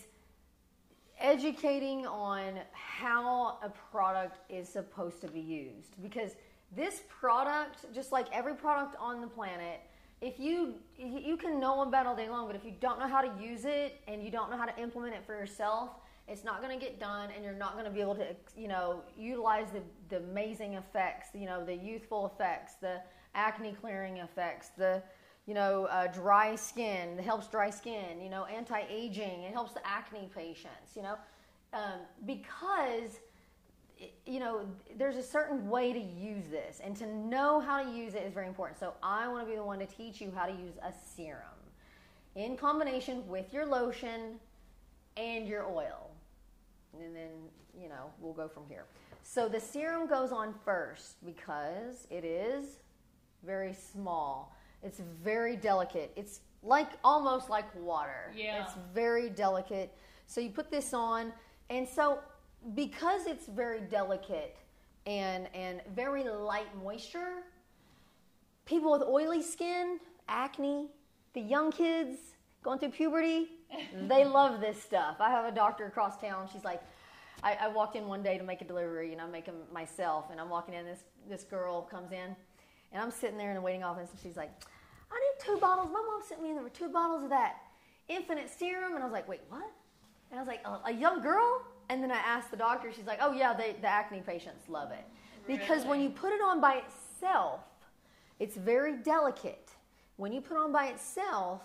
[1.19, 6.01] educating on how a product is supposed to be used.
[6.01, 6.31] Because
[6.73, 9.81] this product, just like every product on the planet,
[10.21, 13.21] if you you can know about all day long, but if you don't know how
[13.21, 15.89] to use it and you don't know how to implement it for yourself,
[16.27, 18.67] it's not going to get done, and you're not going to be able to, you
[18.67, 23.01] know, utilize the, the amazing effects, you know, the youthful effects, the
[23.35, 25.03] acne clearing effects, the
[25.45, 29.85] you know uh, dry skin, it helps dry skin, you know anti-aging, it helps the
[29.85, 31.17] acne patients, you know,
[31.73, 33.19] um, because
[34.25, 34.65] you know
[34.97, 38.33] there's a certain way to use this, and to know how to use it is
[38.33, 38.79] very important.
[38.79, 41.41] So I want to be the one to teach you how to use a serum
[42.35, 44.39] in combination with your lotion
[45.17, 46.11] and your oil,
[46.99, 47.29] and then
[47.79, 48.85] you know we'll go from here.
[49.23, 52.79] So the serum goes on first because it is
[53.43, 54.55] very small.
[54.83, 56.11] It's very delicate.
[56.15, 58.31] It's like almost like water.
[58.35, 58.63] Yeah.
[58.63, 59.95] It's very delicate.
[60.27, 61.31] So you put this on,
[61.69, 62.19] and so
[62.73, 64.57] because it's very delicate
[65.05, 67.43] and and very light moisture,
[68.65, 70.87] people with oily skin, acne,
[71.33, 72.17] the young kids
[72.63, 73.47] going through puberty,
[74.07, 75.17] they love this stuff.
[75.19, 76.49] I have a doctor across town.
[76.51, 76.81] She's like,
[77.43, 80.41] I, I walked in one day to make a delivery, and I'm making myself, and
[80.41, 80.85] I'm walking in.
[80.85, 82.35] This this girl comes in,
[82.91, 84.51] and I'm sitting there in the waiting office, and she's like,
[85.11, 85.89] I need two bottles.
[85.93, 87.57] My mom sent me in there were two bottles of that
[88.07, 89.69] infinite serum, and I was like, wait, what?
[90.31, 91.61] And I was like, a, a young girl?
[91.89, 92.91] And then I asked the doctor.
[92.91, 95.05] She's like, oh yeah, they, the acne patients love it
[95.47, 97.61] because when you put it on by itself,
[98.39, 99.69] it's very delicate.
[100.17, 101.61] When you put on by itself,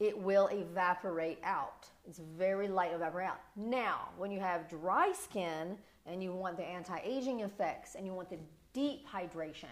[0.00, 1.86] it will evaporate out.
[2.06, 3.40] It's very light evaporate out.
[3.56, 5.76] Now, when you have dry skin
[6.06, 8.38] and you want the anti-aging effects and you want the
[8.72, 9.66] deep hydration,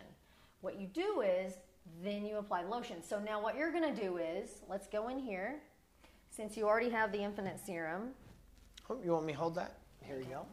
[0.61, 1.55] what you do is
[2.03, 3.03] then you apply lotion.
[3.03, 5.61] So now what you're going to do is, let's go in here.
[6.31, 8.11] Since you already have the infinite serum,
[8.89, 9.79] Oh, you want me to hold that?
[10.03, 10.47] Here you go.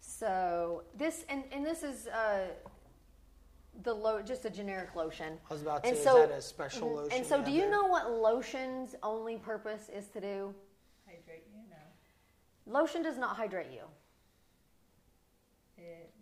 [0.00, 2.46] so this and, and this is uh,
[3.82, 5.34] the lo- just a generic lotion.
[5.50, 6.94] I was about to And say, so- is that a special Mhm.
[6.96, 7.18] lotion?
[7.18, 7.70] And so, do you there?
[7.70, 10.54] know what lotion's only purpose is to do?
[11.06, 11.76] Hydrate you know.
[12.80, 13.82] Lotion does not hydrate you.
[15.78, 16.12] It,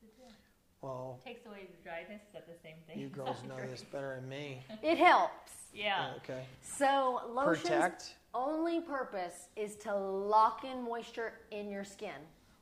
[0.00, 0.32] what does it?
[0.80, 2.22] Well, Takes away the dryness.
[2.26, 2.98] Is that the same thing?
[2.98, 4.62] you girls know this better than me.
[4.82, 5.52] It helps.
[5.74, 6.12] Yeah.
[6.18, 6.44] Okay.
[6.62, 8.14] So, lotion's Protect.
[8.34, 12.10] Only purpose is to lock in moisture in your skin.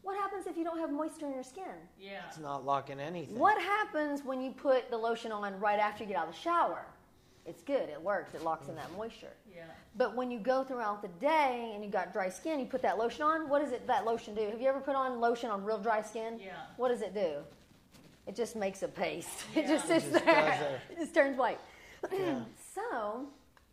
[0.02, 1.64] What happens if you don't have moisture in your skin?
[2.00, 2.20] Yeah.
[2.28, 3.38] It's not locking anything.
[3.38, 6.40] What happens when you put the lotion on right after you get out of the
[6.40, 6.84] shower?
[7.46, 9.32] It's good, it works, it locks in that moisture.
[9.52, 9.62] Yeah.
[9.96, 12.98] But when you go throughout the day and you got dry skin, you put that
[12.98, 14.42] lotion on, what does it that lotion do?
[14.48, 16.38] Have you ever put on lotion on real dry skin?
[16.40, 16.52] Yeah.
[16.76, 17.36] What does it do?
[18.26, 19.44] It just makes a paste.
[19.56, 19.68] It Yeah.
[19.68, 20.34] just It sits just there.
[20.34, 20.80] does it.
[20.92, 21.58] It just turns white.
[22.12, 22.40] Yeah.
[22.74, 23.26] so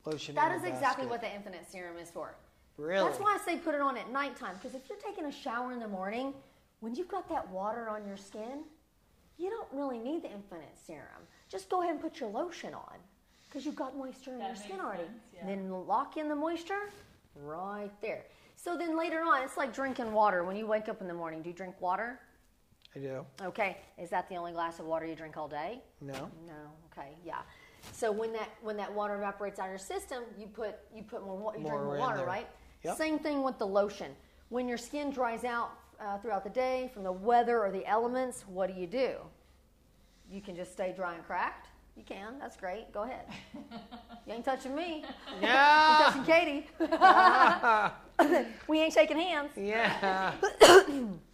[0.10, 1.10] Lotion that in is exactly basket.
[1.10, 2.36] what the infinite serum is for.
[2.78, 3.06] Really?
[3.06, 4.56] That's why I say put it on at nighttime.
[4.56, 6.34] Because if you're taking a shower in the morning,
[6.80, 8.64] when you've got that water on your skin,
[9.38, 11.24] you don't really need the infinite serum.
[11.50, 12.96] Just go ahead and put your lotion on.
[13.48, 15.04] Because you've got moisture in That your skin already.
[15.04, 15.46] sense, yeah.
[15.46, 16.92] Then lock in the moisture
[17.36, 18.26] right there.
[18.56, 20.44] So then later on, it's like drinking water.
[20.44, 22.20] When you wake up in the morning, do you drink water?
[22.96, 23.26] I do.
[23.42, 23.78] Okay.
[23.98, 25.82] Is that the only glass of water you drink all day?
[26.02, 26.30] No.
[26.46, 26.54] No.
[26.92, 27.10] Okay.
[27.24, 27.40] Yeah.
[27.92, 31.24] So when that when that water evaporates out of your system, you put you put
[31.26, 32.26] more wa- you drink More more water, there.
[32.26, 32.48] right?
[32.84, 32.98] Yep.
[32.98, 34.12] Same thing with the lotion.
[34.50, 38.46] When your skin dries out uh, throughout the day from the weather or the elements,
[38.48, 39.16] what do you do?
[40.32, 41.68] You can just stay dry and cracked.
[41.98, 42.40] You can.
[42.40, 42.92] That's great.
[42.94, 43.26] Go ahead.
[44.26, 45.04] you ain't touching me.
[45.42, 45.42] Yeah.
[45.42, 46.04] You Yeah.
[46.06, 46.24] touching
[48.24, 48.56] Katie.
[48.68, 49.52] we ain't shaking hands.
[49.58, 50.34] yeah.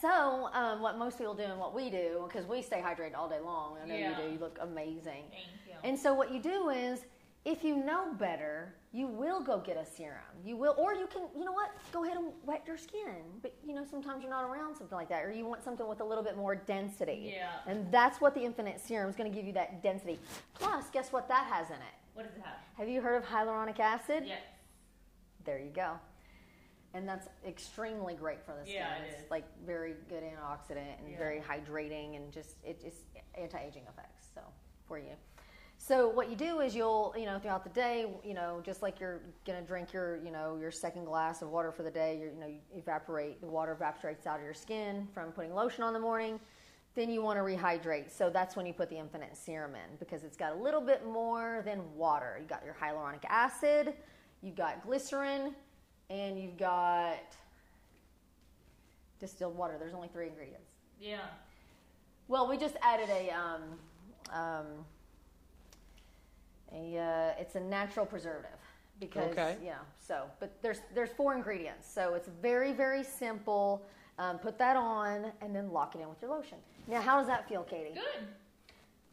[0.00, 3.28] So, um, what most people do and what we do, because we stay hydrated all
[3.28, 4.18] day long, I know Yeah.
[4.18, 5.24] you do, you look amazing.
[5.30, 5.74] Thank you.
[5.84, 7.04] And so, what you do is,
[7.44, 10.22] if you know better, you will go get a serum.
[10.44, 13.22] You will, or you can, you know what, go ahead and wet your skin.
[13.42, 16.00] But, you know, sometimes you're not around something like that, or you want something with
[16.00, 17.34] a little bit more density.
[17.36, 17.50] Yeah.
[17.66, 20.18] And that's what the Infinite Serum is going to give you that density.
[20.54, 21.82] Plus, guess what that has in it?
[22.14, 22.56] what does it have?
[22.78, 24.24] Have you heard of hyaluronic acid?
[24.26, 24.40] Yes.
[25.44, 25.92] There you go.
[26.96, 28.76] And that's extremely great for the skin.
[28.76, 29.30] Yeah, it it's is.
[29.30, 31.18] like very good antioxidant and Yeah.
[31.18, 33.02] very hydrating and just it just
[33.34, 34.40] anti-aging effects so
[34.88, 35.12] for you.
[35.78, 38.98] So what you do is you'll, you know, throughout the day, you know, just like
[38.98, 42.30] you're gonna drink your, you know, your second glass of water for the day, you
[42.34, 45.88] you know, you evaporate the water evaporates out of your skin from putting lotion on
[45.88, 46.40] in the morning.
[46.94, 48.10] Then you want to rehydrate.
[48.10, 51.04] So that's when you put the infinite serum in because it's got a little bit
[51.04, 52.38] more than water.
[52.40, 53.92] You got your hyaluronic acid,
[54.40, 55.54] you've got glycerin,
[56.10, 57.16] and you've got
[59.18, 59.76] distilled water.
[59.78, 60.70] There's only three ingredients.
[61.00, 61.18] Yeah.
[62.28, 63.62] Well, we just added a um,
[64.32, 64.66] um,
[66.72, 68.50] a uh, it's a natural preservative
[68.98, 69.56] because Okay.
[69.60, 73.82] you know so but there's there's four ingredients so it's very very simple.
[74.18, 76.56] Um, put that on and then lock it in with your lotion.
[76.88, 77.92] Now, how does that feel, Katie?
[77.92, 78.26] Good.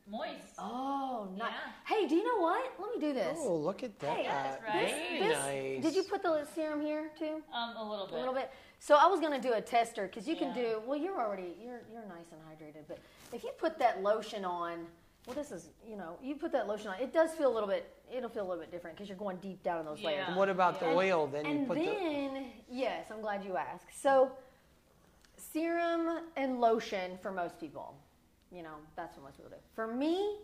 [0.09, 0.53] Moist.
[0.57, 1.51] Oh, nice.
[1.51, 1.95] Yeah.
[1.95, 2.73] Hey, do you know what?
[2.79, 3.37] Let me do this.
[3.41, 4.17] Oh, look at that.
[4.17, 4.89] Hey, that's right.
[4.91, 5.81] Very This- nice.
[5.83, 7.41] Did you put the serum here too?
[7.53, 8.15] Um, a little bit.
[8.15, 8.51] A little bit.
[8.79, 10.81] So I was gonna do a tester because you can do.
[10.85, 12.99] Well, you're already you're you're nice and hydrated, but
[13.31, 14.85] if you put that lotion on,
[15.25, 17.69] well, this is you know you put that lotion on, it does feel a little
[17.69, 17.89] bit.
[18.11, 20.25] It'll feel a little bit different because you're going deep down in those layers.
[20.27, 21.27] And what about the And- oil?
[21.27, 21.85] Then you And put the.
[21.85, 23.99] then, yes, I'm glad you asked.
[24.01, 24.33] So,
[25.37, 27.95] serum and lotion for most people,
[28.53, 29.57] you know, that's what most people do.
[29.75, 30.37] For me,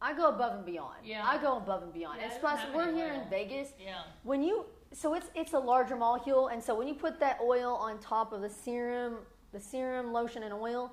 [0.00, 0.98] I go above and beyond.
[1.04, 1.24] Yeah.
[1.26, 2.18] I go above and beyond.
[2.20, 3.22] Yeah, and plus, we're any here oil.
[3.22, 3.72] in Vegas.
[3.82, 4.02] Yeah.
[4.22, 7.74] When you, so it's it's a larger molecule, and so when you put that oil
[7.74, 9.16] on top of the serum,
[9.52, 10.92] the serum, lotion, and oil,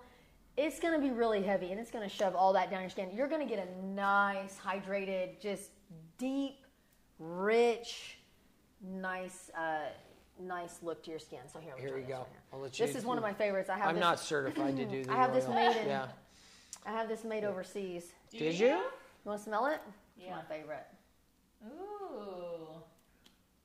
[0.58, 2.90] it's going to be really heavy, and it's going to shove all that down your
[2.90, 3.10] skin.
[3.14, 5.70] You're going to get a nice, hydrated, just
[6.18, 6.66] deep,
[7.20, 8.18] rich,
[8.82, 9.80] nice, uh,
[10.42, 11.40] nice look to your skin.
[11.52, 12.20] So here, let Here try you this go.
[12.20, 12.40] one here.
[12.54, 13.70] I'll let you This is one of my favorites.
[13.70, 14.02] I have I'm this.
[14.02, 16.08] not certified to do the I have this made in- Yeah.
[16.86, 18.14] I have this made overseas.
[18.32, 18.68] Do Did you?
[18.68, 18.82] You
[19.26, 19.82] want to smell it?
[20.20, 20.86] It's my favorite.
[21.68, 22.68] Ooh.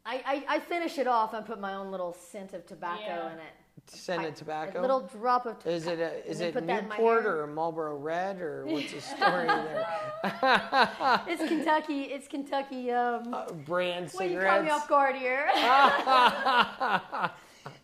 [0.06, 3.26] I, I, I finish it off and put my own little scent of tobacco Yeah.
[3.32, 3.52] in it.
[3.86, 4.80] Send I- it tobacco.
[4.80, 7.46] A little drop of Is it a, is it put that in my Newport or
[7.46, 9.86] Marlboro Red or what's the story there?
[11.28, 12.02] It's Kentucky.
[12.04, 12.90] It's Kentucky.
[12.90, 14.14] Um, Uh, brand cigarettes.
[14.14, 15.48] well, you caught me off guard here.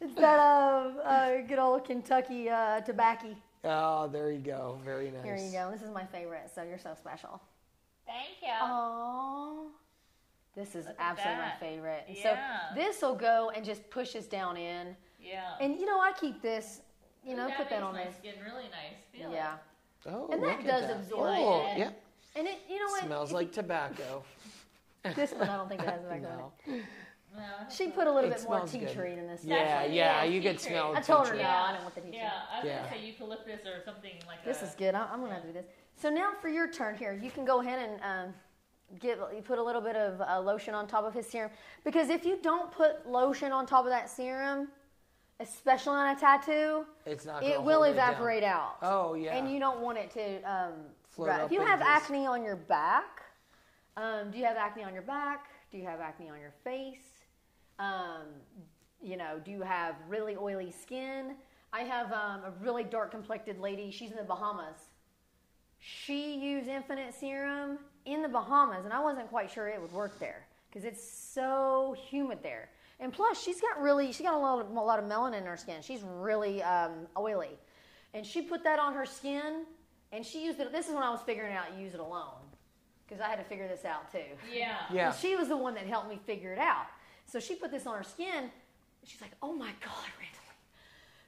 [0.00, 3.28] it's that uh, uh, good old Kentucky uh, tobacco.
[3.66, 4.78] Oh, there you go.
[4.84, 5.24] Very nice.
[5.24, 5.70] Here you go.
[5.70, 6.50] This is my favorite.
[6.54, 7.40] So you're so special.
[8.06, 8.48] Thank you.
[8.62, 9.66] Oh,
[10.54, 12.04] this is Look absolutely my favorite.
[12.08, 12.22] Yeah.
[12.22, 14.96] So this will go and just pushes down in.
[15.20, 15.54] yeah.
[15.60, 16.80] And you know, I keep this.
[17.24, 18.16] You know, that put that on my this.
[18.18, 18.96] skin really nice.
[19.12, 19.54] Feel Yeah.
[20.08, 20.96] Oh, And that does that.
[20.98, 21.78] absorb Oh, it.
[21.78, 21.90] yeah.
[22.36, 23.02] And it, you know what?
[23.04, 24.22] Smells If like tobacco.
[25.16, 25.48] this one.
[25.48, 26.74] I don't think it has tobacco No.
[27.38, 27.46] In it.
[27.46, 27.50] it.
[27.68, 28.92] No, She put a little bit more tea good.
[28.94, 29.44] tree in this.
[29.44, 30.70] Yeah, actually- yeah, yeah, you tea could tree.
[30.72, 31.42] smell I told her tree.
[31.42, 31.48] no.
[31.48, 32.18] I don't want the tea tree.
[32.18, 32.78] Yeah, I was Yeah.
[32.78, 34.44] gonna say eucalyptus or something like that.
[34.44, 34.94] This is good.
[34.94, 35.66] I- I'm gonna have to do this.
[35.96, 38.34] So now for your turn here, you can go ahead and um,
[39.00, 41.50] get you put a little bit of uh, lotion on top of his serum
[41.84, 44.68] because if you don't put lotion on top of that serum,
[45.40, 47.42] especially on a tattoo, It's not.
[47.42, 48.10] it will hold down.
[48.10, 48.76] evaporate out.
[48.82, 49.34] Oh yeah.
[49.36, 50.42] And you don't want it to.
[50.42, 50.72] Um,
[51.08, 53.22] Float if you have just- acne on your back,
[53.96, 55.46] um, do you have acne on your back?
[55.70, 57.15] Do you have acne on your face?
[57.78, 58.26] Um,
[59.02, 61.34] you know, do you have really oily skin?
[61.72, 63.90] I have um, a really dark complected lady.
[63.90, 64.76] She's in the Bahamas.
[65.78, 70.18] She used Infinite Serum in the Bahamas, and I wasn't quite sure it would work
[70.18, 72.70] there because it's so humid there.
[72.98, 75.44] And plus, she's got really, she got a lot of, a lot of melanin in
[75.44, 75.82] her skin.
[75.82, 77.58] She's really um, oily,
[78.14, 79.64] and she put that on her skin,
[80.12, 80.72] and she used it.
[80.72, 82.40] This is when I was figuring out use it alone
[83.06, 84.18] because I had to figure this out too.
[84.52, 84.76] Yeah.
[84.92, 85.10] Yeah.
[85.10, 86.86] And she was the one that helped me figure it out.
[87.26, 88.50] So she put this on her skin.
[89.04, 90.52] She's like, "Oh my God, Randall,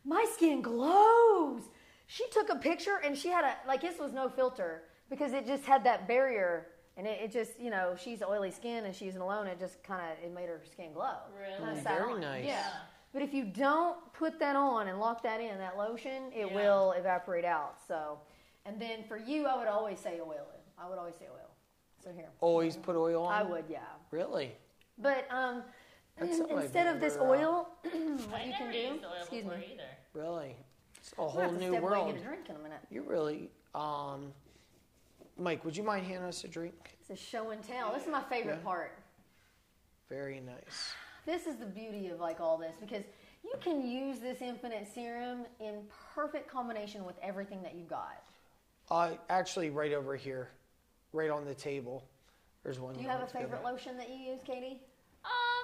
[0.04, 1.62] my skin glows."
[2.06, 5.46] She took a picture and she had a like this was no filter because it
[5.46, 9.16] just had that barrier and it, it just you know she's oily skin and she's
[9.16, 9.46] alone.
[9.46, 11.16] It just kind of it made her skin glow.
[11.38, 11.76] Really?
[11.78, 12.20] Mm, very on.
[12.20, 12.44] nice.
[12.46, 12.70] Yeah.
[13.12, 16.54] But if you don't put that on and lock that in, that lotion, it Yeah.
[16.54, 17.76] will evaporate out.
[17.86, 18.18] So,
[18.66, 20.60] and then for you, I would always say oil it.
[20.78, 21.48] I would always say oil.
[22.04, 23.32] So here, Always put oil on.
[23.32, 23.78] I would, yeah.
[24.10, 24.52] Really?
[24.98, 25.62] But um,
[26.18, 27.94] That's in- something I've instead of this never, uh, oil, what
[28.40, 28.88] I you never can do?
[29.06, 29.50] Oil excuse me.
[29.72, 29.82] either.
[30.14, 30.56] Really?
[30.96, 32.12] It's a I'm gonna whole new world.
[32.14, 32.80] get a drink in a minute.
[32.90, 34.32] You really, um,
[35.36, 36.96] Mike, would you mind handing us a drink?
[37.00, 37.92] It's a show and tell.
[37.92, 38.64] This is my favorite Yeah.
[38.64, 38.92] part.
[40.08, 40.92] Very nice.
[41.26, 43.04] This is the beauty of like all this because
[43.44, 45.82] you can use this infinite serum in
[46.14, 48.22] perfect combination with everything that you got.
[48.90, 50.48] Uh, actually, right over here,
[51.12, 52.02] right on the table.
[52.64, 52.94] There's one.
[52.94, 53.42] Do you have a that's good.
[53.42, 54.80] favorite lotion that you use, Katie?
[55.24, 55.57] Um,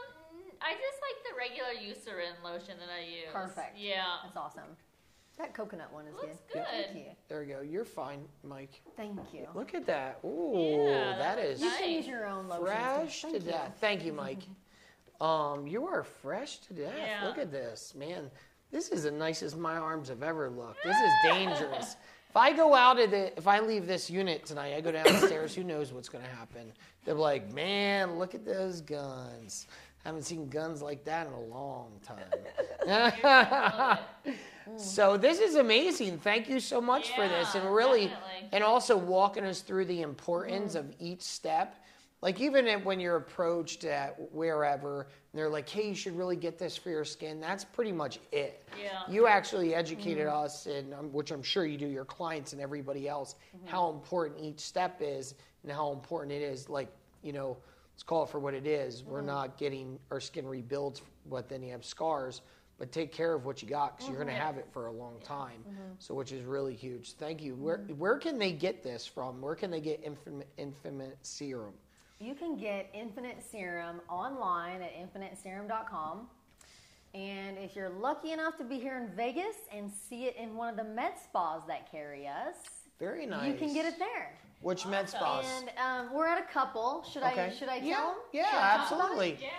[0.64, 3.26] I just like the regular Eucerin lotion that I use.
[3.32, 3.76] Perfect.
[3.78, 4.04] Yeah.
[4.24, 4.76] That's awesome.
[5.36, 6.62] That coconut one is Looks good.
[6.62, 6.86] good.
[6.92, 7.10] Thank you.
[7.28, 7.60] There we go.
[7.60, 8.80] You're fine, Mike.
[8.96, 9.46] Thank you.
[9.54, 10.20] Look at that.
[10.24, 12.64] Ooh, Yeah, that that is You can use your own lotion.
[12.66, 13.76] fresh to death.
[13.80, 14.42] Thank you, Mike.
[15.20, 16.92] Um, you are fresh to death.
[16.98, 17.24] Yeah.
[17.24, 18.30] Look at this, man.
[18.72, 20.82] This is the nicest my arms have ever looked.
[20.82, 21.96] This is dangerous.
[22.30, 25.54] if I go out of the, if I leave this unit tonight, I go downstairs.
[25.54, 26.72] who knows what's going to happen?
[27.04, 29.68] They're like, man, look at those guns.
[30.04, 32.18] I haven't seen guns like that in a long time.
[34.76, 36.18] so this is amazing.
[36.18, 38.48] Thank you so much for this, and really, definitely.
[38.52, 41.76] and also walking us through the importance of each step.
[42.20, 46.58] Like even when you're approached at wherever, and they're like, "Hey, you should really get
[46.58, 48.66] this for your skin." That's pretty much it.
[48.82, 49.02] Yeah.
[49.08, 53.08] You actually educated us, and um, which I'm sure you do your clients and everybody
[53.08, 53.36] else,
[53.66, 56.68] how important each step is and how important it is.
[56.70, 56.88] Like
[57.22, 57.56] you know,
[57.94, 59.04] let's call it for what it is.
[59.04, 59.26] We're mm-hmm.
[59.28, 62.42] not getting our skin rebuilt with any of scars,
[62.78, 64.26] but take care of what you got because you're Mm-hmm.
[64.28, 65.60] going to have it for a long time.
[65.68, 65.92] Mm-hmm.
[66.00, 67.12] So, which is really huge.
[67.12, 67.54] Thank you.
[67.54, 67.92] Where mm-hmm.
[67.98, 69.40] where can they get this from?
[69.40, 71.74] Where can they get Infinite, Infinite Serum?
[72.20, 76.28] You can get Infinite Serum online at infiniteserum.com.
[77.12, 80.68] And if you're lucky enough to be here in Vegas and see it in one
[80.68, 82.56] of the med spas that carry us,
[82.98, 83.46] Very nice.
[83.46, 84.36] you can get it there.
[84.64, 85.44] Which med spas?
[85.44, 87.04] And um, we're at a couple.
[87.12, 87.46] Should okay.
[87.46, 88.14] I should I tell yeah, them?
[88.32, 88.80] Yeah, Should I talk about it?
[88.80, 89.38] absolutely.
[89.42, 89.50] Yeah.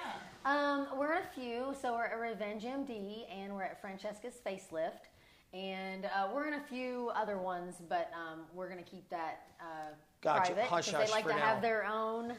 [0.46, 1.76] Um, we're at a few.
[1.80, 5.10] So we're at Revenge MD and we're at Francesca's Facelift.
[5.54, 9.44] And uh, we're in a few other ones, but um, we're going to keep that
[9.62, 10.54] uh, Gotcha.
[10.54, 11.38] private because they like to now.
[11.38, 12.34] have their own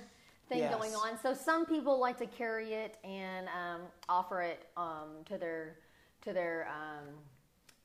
[0.48, 0.74] thing Yes.
[0.74, 1.16] going on.
[1.22, 5.76] So some people like to carry it and um, offer it um, to their
[6.22, 7.14] to their um,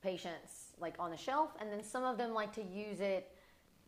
[0.02, 3.31] patients like on the shelf, and then some of them like to use it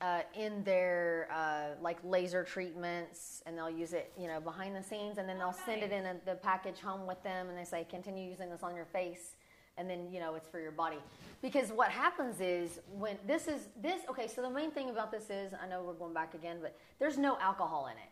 [0.03, 4.83] uh, in their uh, like laser treatments, and they'll use it, you know, behind the
[4.83, 7.63] scenes, and then they'll send it in a, the package home with them, and they
[7.63, 9.37] say, continue using this on your face,
[9.77, 10.97] and then you know it's for your body.
[11.41, 15.29] Because what happens is when this is this okay, so the main thing about this
[15.29, 18.09] is I know we're going back again, but there's no alcohol in it.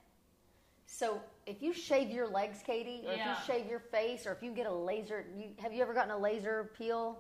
[0.86, 3.34] So if you shave your legs, Katie, or Yeah.
[3.34, 5.94] if you shave your face, or if you get a laser, you, have you ever
[5.94, 7.20] gotten a laser peel?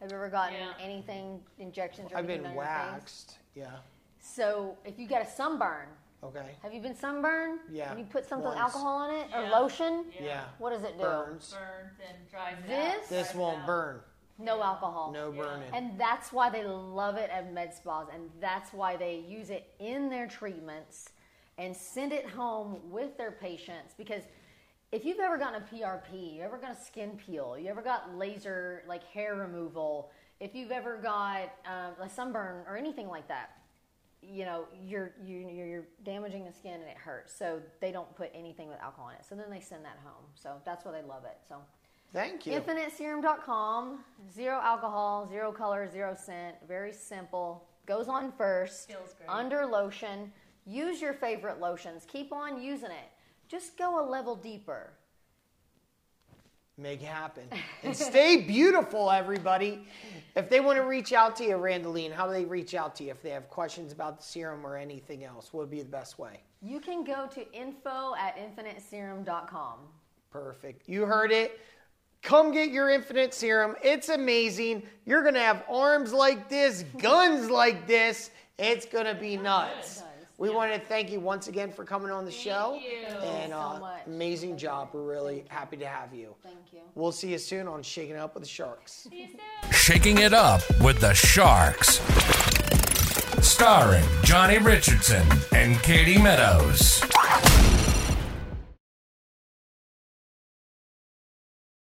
[0.00, 0.72] Have you ever gotten Yeah.
[0.78, 2.70] anything, injections or I've been on your face?
[2.70, 3.38] waxed.
[3.54, 3.78] Yeah.
[4.34, 5.86] So if you get a sunburn,
[6.22, 6.56] Okay.
[6.62, 7.60] have you been sunburned?
[7.70, 8.58] Yeah, And you put something once.
[8.58, 9.58] alcohol on it or Yeah.
[9.58, 10.10] lotion?
[10.18, 10.44] Yeah.
[10.56, 11.02] What does it do?
[11.04, 11.52] Burns.
[11.52, 13.08] Burns and dries it This- out.
[13.10, 13.66] This won't out.
[13.66, 14.02] burn.
[14.38, 15.10] No alcohol.
[15.12, 15.42] No Yeah.
[15.42, 15.74] burning.
[15.74, 19.74] And that's why they love it at med spas, and that's why they use it
[19.78, 21.12] in their treatments
[21.58, 23.92] and send it home with their patients.
[23.92, 24.24] Because
[24.90, 28.14] if you've ever gotten a PRP, you ever got a skin peel, you ever got
[28.14, 30.10] laser like hair removal,
[30.40, 33.50] if you've ever got um, a sunburn or anything like that,
[34.30, 37.34] you know you're you, you're damaging the skin and it hurts.
[37.34, 39.24] So they don't put anything with alcohol in it.
[39.28, 40.24] So then they send that home.
[40.34, 41.38] So that's why they love it.
[41.48, 41.56] So.
[42.12, 42.52] Thank you.
[42.52, 44.04] InfiniteSerum.com.
[44.32, 46.54] Zero alcohol, zero color, zero scent.
[46.68, 47.66] Very simple.
[47.86, 48.88] Goes on first.
[48.88, 49.28] Feels great.
[49.28, 50.32] Under lotion.
[50.64, 52.06] Use your favorite lotions.
[52.06, 53.10] Keep on using it.
[53.48, 54.92] Just go a level deeper.
[56.76, 57.44] Make it happen.
[57.84, 59.86] And stay beautiful, everybody.
[60.34, 63.04] If they want to reach out to you, Randaline, how do they reach out to
[63.04, 65.52] you if they have questions about the serum or anything else?
[65.52, 66.40] What would be the best way?
[66.60, 69.78] You can go to info at infiniteserum.com.
[70.32, 70.88] Perfect.
[70.88, 71.60] You heard it.
[72.22, 73.76] Come get your infinite serum.
[73.84, 74.82] It's amazing.
[75.04, 78.30] You're going to have arms like this, guns like this.
[78.58, 80.02] It's going to be nuts.
[80.36, 82.78] We want to thank you once again for coming on the show.
[82.82, 83.06] you.
[83.06, 84.00] And so uh, much.
[84.06, 84.88] amazing job.
[84.92, 86.34] We're really happy to have you.
[86.42, 86.80] Thank you.
[86.96, 89.06] We'll see you soon on Shaking It Up with the Sharks.
[89.10, 89.72] See you soon.
[89.72, 92.00] Shaking It Up with the Sharks.
[93.46, 97.00] Starring Johnny Richardson and Katie Meadows.